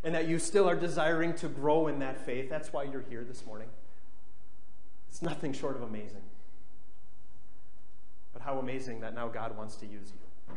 And 0.04 0.14
that 0.14 0.28
you 0.28 0.38
still 0.38 0.68
are 0.68 0.76
desiring 0.76 1.34
to 1.36 1.48
grow 1.48 1.88
in 1.88 1.98
that 2.00 2.24
faith. 2.24 2.50
That's 2.50 2.72
why 2.72 2.84
you're 2.84 3.04
here 3.08 3.24
this 3.24 3.46
morning. 3.46 3.68
It's 5.08 5.22
nothing 5.22 5.54
short 5.54 5.74
of 5.74 5.82
amazing. 5.82 6.22
But 8.34 8.42
how 8.42 8.58
amazing 8.58 9.00
that 9.00 9.14
now 9.14 9.28
God 9.28 9.56
wants 9.56 9.76
to 9.76 9.86
use 9.86 10.12
you. 10.12 10.54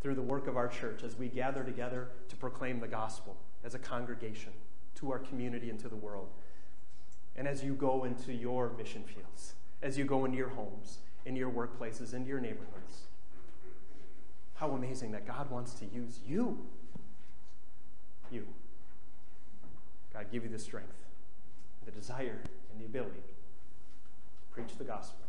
Through 0.00 0.14
the 0.14 0.22
work 0.22 0.46
of 0.48 0.56
our 0.56 0.68
church 0.68 1.02
as 1.04 1.16
we 1.16 1.28
gather 1.28 1.62
together 1.62 2.08
to 2.30 2.36
proclaim 2.36 2.80
the 2.80 2.88
gospel 2.88 3.36
as 3.64 3.74
a 3.74 3.78
congregation 3.78 4.52
to 4.96 5.10
our 5.10 5.18
community 5.18 5.70
and 5.70 5.78
to 5.80 5.88
the 5.88 5.96
world. 5.96 6.28
And 7.36 7.48
as 7.48 7.64
you 7.64 7.74
go 7.74 8.04
into 8.04 8.32
your 8.32 8.70
mission 8.76 9.04
fields, 9.04 9.54
as 9.82 9.96
you 9.96 10.04
go 10.04 10.24
into 10.24 10.36
your 10.36 10.50
homes, 10.50 10.98
in 11.24 11.36
your 11.36 11.50
workplaces, 11.50 12.14
into 12.14 12.28
your 12.28 12.40
neighborhoods. 12.40 13.06
How 14.54 14.70
amazing 14.70 15.12
that 15.12 15.26
God 15.26 15.50
wants 15.50 15.74
to 15.74 15.86
use 15.86 16.20
you. 16.26 16.58
You. 18.30 18.46
God, 20.12 20.26
give 20.30 20.44
you 20.44 20.50
the 20.50 20.58
strength, 20.58 20.94
the 21.84 21.90
desire, 21.90 22.40
and 22.70 22.80
the 22.80 22.84
ability 22.84 23.20
to 23.20 24.54
preach 24.54 24.76
the 24.78 24.84
gospel 24.84 25.26